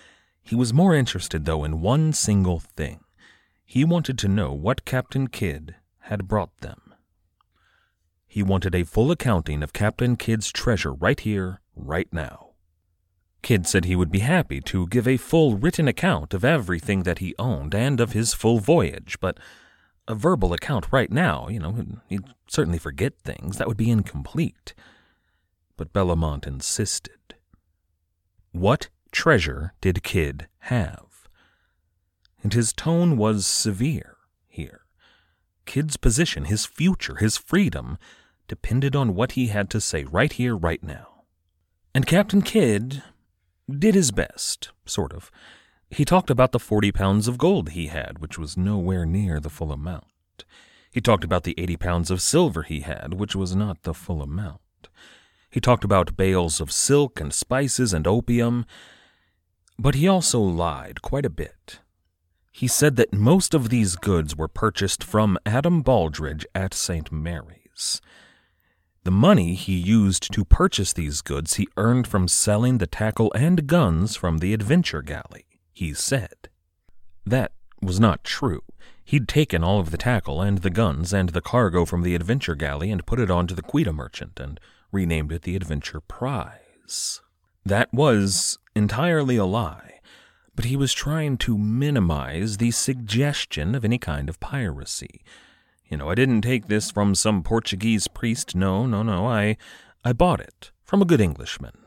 He 0.41 0.55
was 0.55 0.73
more 0.73 0.95
interested, 0.95 1.47
though, 1.47 1.65
in 1.65 1.81
one 1.81 2.13
single 2.13 2.61
thing. 2.61 3.01
He 3.65 3.85
wanted 3.85 4.19
to 4.19 4.29
know 4.29 4.53
what 4.53 4.85
Captain 4.85 5.27
Kidd 5.27 5.75
had 6.03 6.29
brought 6.29 6.57
them. 6.59 6.88
He 8.29 8.43
wanted 8.43 8.75
a 8.75 8.85
full 8.85 9.11
accounting 9.11 9.63
of 9.63 9.73
Captain 9.73 10.15
Kidd's 10.15 10.53
treasure 10.53 10.93
right 10.93 11.19
here, 11.19 11.61
right 11.75 12.13
now. 12.13 12.51
Kidd 13.43 13.67
said 13.67 13.85
he 13.85 13.97
would 13.97 14.13
be 14.13 14.19
happy 14.19 14.61
to 14.61 14.87
give 14.89 15.09
a 15.09 15.17
full 15.17 15.57
written 15.57 15.89
account 15.89 16.35
of 16.35 16.45
everything 16.45 17.05
that 17.05 17.19
he 17.19 17.35
owned 17.39 17.75
and 17.75 18.01
of 18.01 18.13
his 18.13 18.35
full 18.35 18.59
voyage, 18.59 19.17
but 19.21 19.39
a 20.07 20.15
verbal 20.15 20.53
account 20.53 20.93
right 20.93 21.11
now, 21.11 21.49
you 21.49 21.59
know, 21.59 22.01
he'd 22.09 22.25
certainly 22.47 22.79
forget 22.79 23.19
things. 23.19 23.57
That 23.57 23.69
would 23.69 23.77
be 23.77 23.91
incomplete. 23.91 24.75
But 25.77 25.93
Bellomont 25.93 26.47
insisted. 26.47 27.35
What 28.53 28.89
treasure 29.13 29.75
did 29.81 30.03
Kidd 30.03 30.49
have? 30.61 31.29
And 32.43 32.53
his 32.53 32.73
tone 32.73 33.17
was 33.17 33.47
severe 33.47 34.17
here. 34.47 34.83
Kidd's 35.69 35.99
position, 35.99 36.47
his 36.47 36.67
future, 36.67 37.17
his 37.17 37.37
freedom, 37.37 37.99
depended 38.49 38.97
on 38.97 39.15
what 39.15 39.33
he 39.33 39.49
had 39.49 39.69
to 39.71 39.81
say 39.81 40.03
right 40.05 40.33
here, 40.33 40.57
right 40.57 40.83
now. 40.83 41.25
And 41.95 42.07
Captain 42.07 42.41
Kidd 42.43 43.03
did 43.69 43.95
his 43.95 44.11
best, 44.11 44.71
sort 44.87 45.13
of. 45.13 45.31
He 45.91 46.07
talked 46.07 46.31
about 46.31 46.53
the 46.53 46.59
forty 46.59 46.91
pounds 46.91 47.29
of 47.29 47.37
gold 47.37 47.71
he 47.71 47.89
had, 47.89 48.19
which 48.19 48.39
was 48.39 48.57
nowhere 48.57 49.05
near 49.05 49.41
the 49.41 49.51
full 49.51 49.71
amount. 49.71 50.45
He 50.91 51.03
talked 51.03 51.23
about 51.23 51.45
the 51.45 51.55
eighty 51.59 51.77
pounds 51.77 52.11
of 52.11 52.23
silver 52.23 52.63
he 52.63 52.81
had, 52.81 53.15
which 53.15 53.37
was 53.37 53.55
not 53.55 53.83
the 53.83 53.95
full 53.95 54.23
amount. 54.23 54.89
He 55.51 55.61
talked 55.61 55.85
about 55.85 56.17
bales 56.17 56.61
of 56.61 56.73
silk 56.73 57.21
and 57.21 57.33
spices 57.33 57.93
and 57.93 58.07
opium, 58.07 58.65
but 59.79 59.95
he 59.95 60.09
also 60.09 60.41
lied 60.41 61.03
quite 61.03 61.27
a 61.27 61.31
bit. 61.31 61.81
He 62.59 62.67
said 62.67 62.97
that 62.97 63.15
most 63.15 63.55
of 63.55 63.69
these 63.69 63.95
goods 63.95 64.35
were 64.35 64.49
purchased 64.49 65.05
from 65.05 65.39
Adam 65.47 65.81
Baldridge 65.81 66.45
at 66.57 66.75
St. 66.75 67.13
Mary's. 67.13 68.01
The 69.05 69.13
money 69.13 69.55
he 69.55 69.77
used 69.77 70.33
to 70.33 70.45
purchase 70.45 70.93
these 70.93 71.21
goods 71.21 71.55
he 71.55 71.69
earned 71.77 72.09
from 72.09 72.27
selling 72.27 72.79
the 72.79 72.89
tackle 72.89 73.33
and 73.33 73.69
guns 73.69 74.17
from 74.17 74.39
the 74.39 74.53
adventure 74.53 75.03
galley, 75.03 75.45
he 75.73 75.95
said. 75.95 76.49
That 77.25 77.53
was 77.81 78.01
not 78.01 78.25
true. 78.25 78.65
He'd 79.05 79.29
taken 79.29 79.63
all 79.63 79.79
of 79.79 79.93
the 79.93 79.97
tackle 79.97 80.43
and 80.43 80.59
the 80.59 80.69
guns 80.69 81.13
and 81.13 81.29
the 81.29 81.41
cargo 81.41 81.85
from 81.85 82.03
the 82.03 82.17
adventure 82.17 82.57
galley 82.57 82.91
and 82.91 83.07
put 83.07 83.21
it 83.21 83.31
onto 83.31 83.55
the 83.55 83.63
Quedagh 83.63 83.95
Merchant 83.95 84.41
and 84.41 84.59
renamed 84.91 85.31
it 85.31 85.43
the 85.43 85.55
Adventure 85.55 86.01
Prize. 86.01 87.21
That 87.65 87.95
was 87.95 88.59
entirely 88.75 89.37
a 89.37 89.45
lie, 89.45 89.88
but 90.59 90.65
he 90.65 90.77
was 90.77 90.93
trying 90.93 91.37
to 91.39 91.57
minimize 91.57 92.57
the 92.57 92.73
suggestion 92.73 93.77
of 93.77 93.85
any 93.85 93.99
kind 93.99 94.29
of 94.29 94.41
piracy 94.41 95.23
you 95.89 95.97
know, 95.97 96.11
I 96.11 96.15
didn't 96.15 96.43
take 96.43 96.69
this 96.69 96.91
from 96.91 97.15
some 97.15 97.43
Portuguese 97.43 98.09
priest. 98.09 98.55
No, 98.55 98.87
no, 98.87 99.03
no. 99.03 99.27
I, 99.27 99.57
I 100.05 100.13
bought 100.13 100.41
it 100.41 100.71
from 100.85 101.01
a 101.01 101.07
good 101.07 101.21
Englishman. 101.21 101.79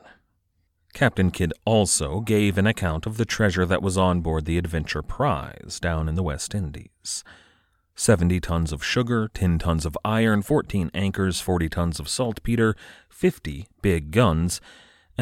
Captain 0.92 1.30
Kidd 1.30 1.52
also 1.64 2.20
gave 2.20 2.58
an 2.58 2.66
account 2.66 3.06
of 3.06 3.16
the 3.16 3.24
treasure 3.24 3.64
that 3.64 3.80
was 3.80 3.96
on 3.96 4.20
board 4.20 4.44
the 4.44 4.58
Adventure 4.58 5.02
Prize 5.02 5.78
down 5.80 6.08
in 6.08 6.16
the 6.16 6.22
West 6.22 6.54
Indies. 6.54 7.24
70 7.94 8.40
tons 8.40 8.72
of 8.72 8.84
sugar, 8.84 9.30
10 9.32 9.58
tons 9.58 9.86
of 9.86 9.96
iron, 10.04 10.42
14 10.42 10.90
anchors, 10.92 11.40
40 11.40 11.68
tons 11.68 12.00
of 12.00 12.08
saltpeter, 12.08 12.74
50 13.08 13.68
big 13.80 14.10
guns, 14.10 14.60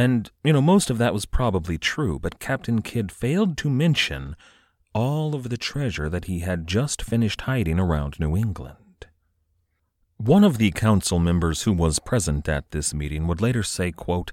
and, 0.00 0.30
you 0.42 0.52
know, 0.52 0.62
most 0.62 0.88
of 0.88 0.96
that 0.96 1.12
was 1.12 1.26
probably 1.26 1.76
true, 1.76 2.18
but 2.18 2.38
Captain 2.38 2.80
Kidd 2.80 3.12
failed 3.12 3.58
to 3.58 3.68
mention 3.68 4.34
all 4.94 5.34
of 5.34 5.50
the 5.50 5.58
treasure 5.58 6.08
that 6.08 6.24
he 6.24 6.40
had 6.40 6.66
just 6.66 7.02
finished 7.02 7.42
hiding 7.42 7.78
around 7.78 8.18
New 8.18 8.34
England. 8.34 9.06
One 10.16 10.42
of 10.42 10.56
the 10.56 10.70
council 10.70 11.18
members 11.18 11.64
who 11.64 11.72
was 11.74 11.98
present 11.98 12.48
at 12.48 12.70
this 12.70 12.94
meeting 12.94 13.26
would 13.26 13.42
later 13.42 13.62
say, 13.62 13.92
quote, 13.92 14.32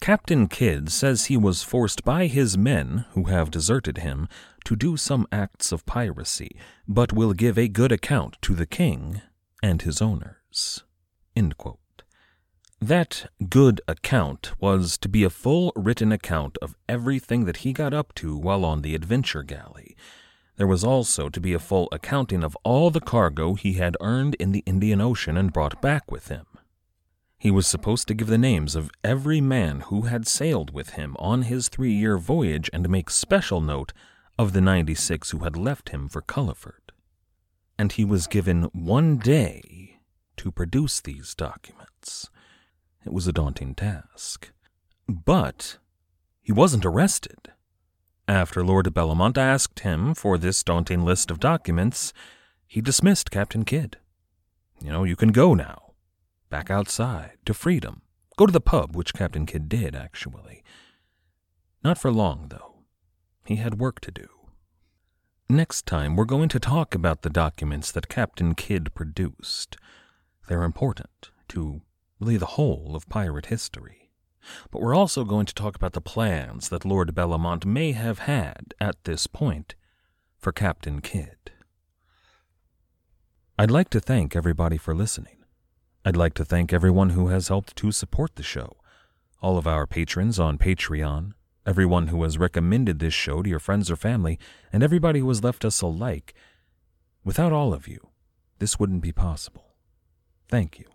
Captain 0.00 0.48
Kidd 0.48 0.90
says 0.90 1.26
he 1.26 1.36
was 1.36 1.62
forced 1.62 2.04
by 2.04 2.26
his 2.26 2.58
men, 2.58 3.04
who 3.12 3.24
have 3.24 3.52
deserted 3.52 3.98
him, 3.98 4.28
to 4.64 4.74
do 4.74 4.96
some 4.96 5.28
acts 5.30 5.70
of 5.70 5.86
piracy, 5.86 6.56
but 6.88 7.12
will 7.12 7.32
give 7.32 7.56
a 7.56 7.68
good 7.68 7.92
account 7.92 8.36
to 8.42 8.54
the 8.54 8.66
king 8.66 9.22
and 9.62 9.82
his 9.82 10.02
owners. 10.02 10.82
That 12.80 13.28
good 13.48 13.80
account 13.88 14.52
was 14.60 14.96
to 14.98 15.08
be 15.08 15.24
a 15.24 15.30
full 15.30 15.72
written 15.74 16.12
account 16.12 16.56
of 16.62 16.76
everything 16.88 17.44
that 17.44 17.58
he 17.58 17.72
got 17.72 17.92
up 17.92 18.14
to 18.16 18.36
while 18.36 18.64
on 18.64 18.82
the 18.82 18.94
adventure 18.94 19.42
galley. 19.42 19.96
There 20.56 20.66
was 20.66 20.84
also 20.84 21.28
to 21.28 21.40
be 21.40 21.52
a 21.52 21.58
full 21.58 21.88
accounting 21.90 22.44
of 22.44 22.56
all 22.62 22.90
the 22.90 23.00
cargo 23.00 23.54
he 23.54 23.74
had 23.74 23.96
earned 24.00 24.36
in 24.36 24.52
the 24.52 24.62
Indian 24.64 25.00
Ocean 25.00 25.36
and 25.36 25.52
brought 25.52 25.82
back 25.82 26.10
with 26.10 26.28
him. 26.28 26.46
He 27.36 27.50
was 27.50 27.66
supposed 27.66 28.06
to 28.08 28.14
give 28.14 28.28
the 28.28 28.38
names 28.38 28.76
of 28.76 28.90
every 29.02 29.40
man 29.40 29.80
who 29.82 30.02
had 30.02 30.28
sailed 30.28 30.72
with 30.72 30.90
him 30.90 31.16
on 31.18 31.42
his 31.42 31.68
three 31.68 31.92
year 31.92 32.16
voyage 32.16 32.70
and 32.72 32.88
make 32.88 33.10
special 33.10 33.60
note 33.60 33.92
of 34.38 34.52
the 34.52 34.60
96 34.60 35.32
who 35.32 35.38
had 35.38 35.56
left 35.56 35.88
him 35.88 36.08
for 36.08 36.20
Culliford. 36.20 36.92
And 37.76 37.90
he 37.92 38.04
was 38.04 38.28
given 38.28 38.64
one 38.72 39.18
day 39.18 39.98
to 40.36 40.52
produce 40.52 41.00
these 41.00 41.34
documents. 41.34 42.30
It 43.08 43.14
was 43.14 43.26
a 43.26 43.32
daunting 43.32 43.74
task. 43.74 44.50
But 45.08 45.78
he 46.42 46.52
wasn't 46.52 46.84
arrested. 46.84 47.50
After 48.28 48.62
Lord 48.62 48.84
Bellomont 48.92 49.38
asked 49.38 49.80
him 49.80 50.12
for 50.12 50.36
this 50.36 50.62
daunting 50.62 51.06
list 51.06 51.30
of 51.30 51.40
documents, 51.40 52.12
he 52.66 52.82
dismissed 52.82 53.30
Captain 53.30 53.64
Kidd. 53.64 53.96
You 54.82 54.92
know, 54.92 55.04
you 55.04 55.16
can 55.16 55.30
go 55.30 55.54
now 55.54 55.94
back 56.50 56.70
outside, 56.70 57.38
to 57.46 57.54
freedom. 57.54 58.02
Go 58.36 58.44
to 58.44 58.52
the 58.52 58.60
pub, 58.60 58.94
which 58.94 59.14
Captain 59.14 59.46
Kidd 59.46 59.70
did, 59.70 59.96
actually. 59.96 60.62
Not 61.82 61.96
for 61.96 62.12
long, 62.12 62.48
though. 62.50 62.74
He 63.46 63.56
had 63.56 63.80
work 63.80 64.00
to 64.00 64.10
do. 64.10 64.28
Next 65.48 65.86
time, 65.86 66.14
we're 66.14 66.26
going 66.26 66.50
to 66.50 66.60
talk 66.60 66.94
about 66.94 67.22
the 67.22 67.30
documents 67.30 67.90
that 67.90 68.10
Captain 68.10 68.54
Kidd 68.54 68.92
produced. 68.92 69.78
They're 70.46 70.62
important 70.62 71.30
to 71.48 71.80
really 72.20 72.36
the 72.36 72.46
whole 72.46 72.94
of 72.94 73.08
pirate 73.08 73.46
history. 73.46 74.10
But 74.70 74.80
we're 74.80 74.94
also 74.94 75.24
going 75.24 75.46
to 75.46 75.54
talk 75.54 75.76
about 75.76 75.92
the 75.92 76.00
plans 76.00 76.68
that 76.68 76.84
Lord 76.84 77.14
Bellomont 77.14 77.64
may 77.64 77.92
have 77.92 78.20
had 78.20 78.74
at 78.80 79.04
this 79.04 79.26
point 79.26 79.74
for 80.38 80.52
Captain 80.52 81.00
Kidd. 81.00 81.52
I'd 83.58 83.70
like 83.70 83.90
to 83.90 84.00
thank 84.00 84.36
everybody 84.36 84.76
for 84.76 84.94
listening. 84.94 85.44
I'd 86.04 86.16
like 86.16 86.34
to 86.34 86.44
thank 86.44 86.72
everyone 86.72 87.10
who 87.10 87.28
has 87.28 87.48
helped 87.48 87.76
to 87.76 87.92
support 87.92 88.36
the 88.36 88.42
show, 88.42 88.76
all 89.42 89.58
of 89.58 89.66
our 89.66 89.86
patrons 89.86 90.38
on 90.38 90.58
Patreon, 90.58 91.32
everyone 91.66 92.06
who 92.06 92.22
has 92.22 92.38
recommended 92.38 92.98
this 92.98 93.12
show 93.12 93.42
to 93.42 93.50
your 93.50 93.58
friends 93.58 93.90
or 93.90 93.96
family, 93.96 94.38
and 94.72 94.82
everybody 94.82 95.18
who 95.18 95.28
has 95.28 95.44
left 95.44 95.64
us 95.64 95.82
a 95.82 95.86
like. 95.86 96.34
Without 97.24 97.52
all 97.52 97.74
of 97.74 97.88
you, 97.88 98.08
this 98.58 98.78
wouldn't 98.78 99.02
be 99.02 99.12
possible. 99.12 99.74
Thank 100.48 100.78
you. 100.78 100.86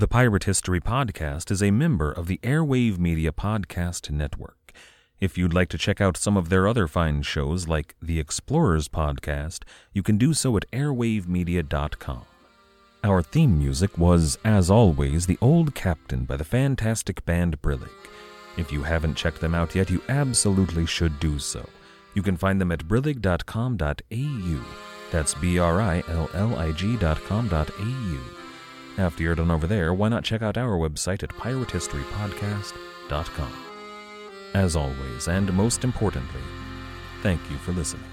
The 0.00 0.08
Pirate 0.08 0.44
History 0.44 0.80
Podcast 0.80 1.50
is 1.50 1.62
a 1.62 1.70
member 1.70 2.10
of 2.10 2.26
the 2.26 2.38
Airwave 2.38 2.98
Media 2.98 3.32
Podcast 3.32 4.10
Network. 4.10 4.72
If 5.20 5.36
you'd 5.36 5.52
like 5.52 5.68
to 5.68 5.76
check 5.76 6.00
out 6.00 6.16
some 6.16 6.38
of 6.38 6.48
their 6.48 6.66
other 6.66 6.88
fine 6.88 7.20
shows 7.20 7.68
like 7.68 7.94
the 8.00 8.18
Explorers 8.18 8.88
Podcast, 8.88 9.64
you 9.92 10.02
can 10.02 10.16
do 10.16 10.32
so 10.32 10.56
at 10.56 10.64
airwavemedia.com. 10.70 12.22
Our 13.04 13.22
theme 13.22 13.58
music 13.58 13.98
was, 13.98 14.38
as 14.42 14.70
always, 14.70 15.26
The 15.26 15.36
Old 15.42 15.74
Captain 15.74 16.24
by 16.24 16.38
the 16.38 16.44
fantastic 16.44 17.22
band 17.26 17.60
Brillig. 17.60 17.90
If 18.56 18.72
you 18.72 18.84
haven't 18.84 19.16
checked 19.16 19.42
them 19.42 19.54
out 19.54 19.74
yet, 19.74 19.90
you 19.90 20.02
absolutely 20.08 20.86
should 20.86 21.20
do 21.20 21.38
so. 21.38 21.68
You 22.14 22.22
can 22.22 22.38
find 22.38 22.58
them 22.58 22.72
at 22.72 22.88
brillig.com.au. 22.88 24.64
That's 25.10 25.34
B 25.34 25.58
R 25.58 25.78
I 25.82 26.02
L 26.08 26.30
L 26.32 26.56
I 26.56 26.72
G.com.au. 26.72 28.39
After 29.00 29.22
you're 29.22 29.34
done 29.34 29.50
over 29.50 29.66
there, 29.66 29.94
why 29.94 30.10
not 30.10 30.24
check 30.24 30.42
out 30.42 30.58
our 30.58 30.76
website 30.76 31.22
at 31.22 31.30
piratehistorypodcast.com. 31.30 33.52
As 34.52 34.76
always, 34.76 35.26
and 35.26 35.50
most 35.54 35.84
importantly, 35.84 36.42
thank 37.22 37.40
you 37.50 37.56
for 37.56 37.72
listening. 37.72 38.09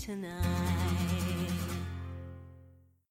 Tonight. 0.00 0.49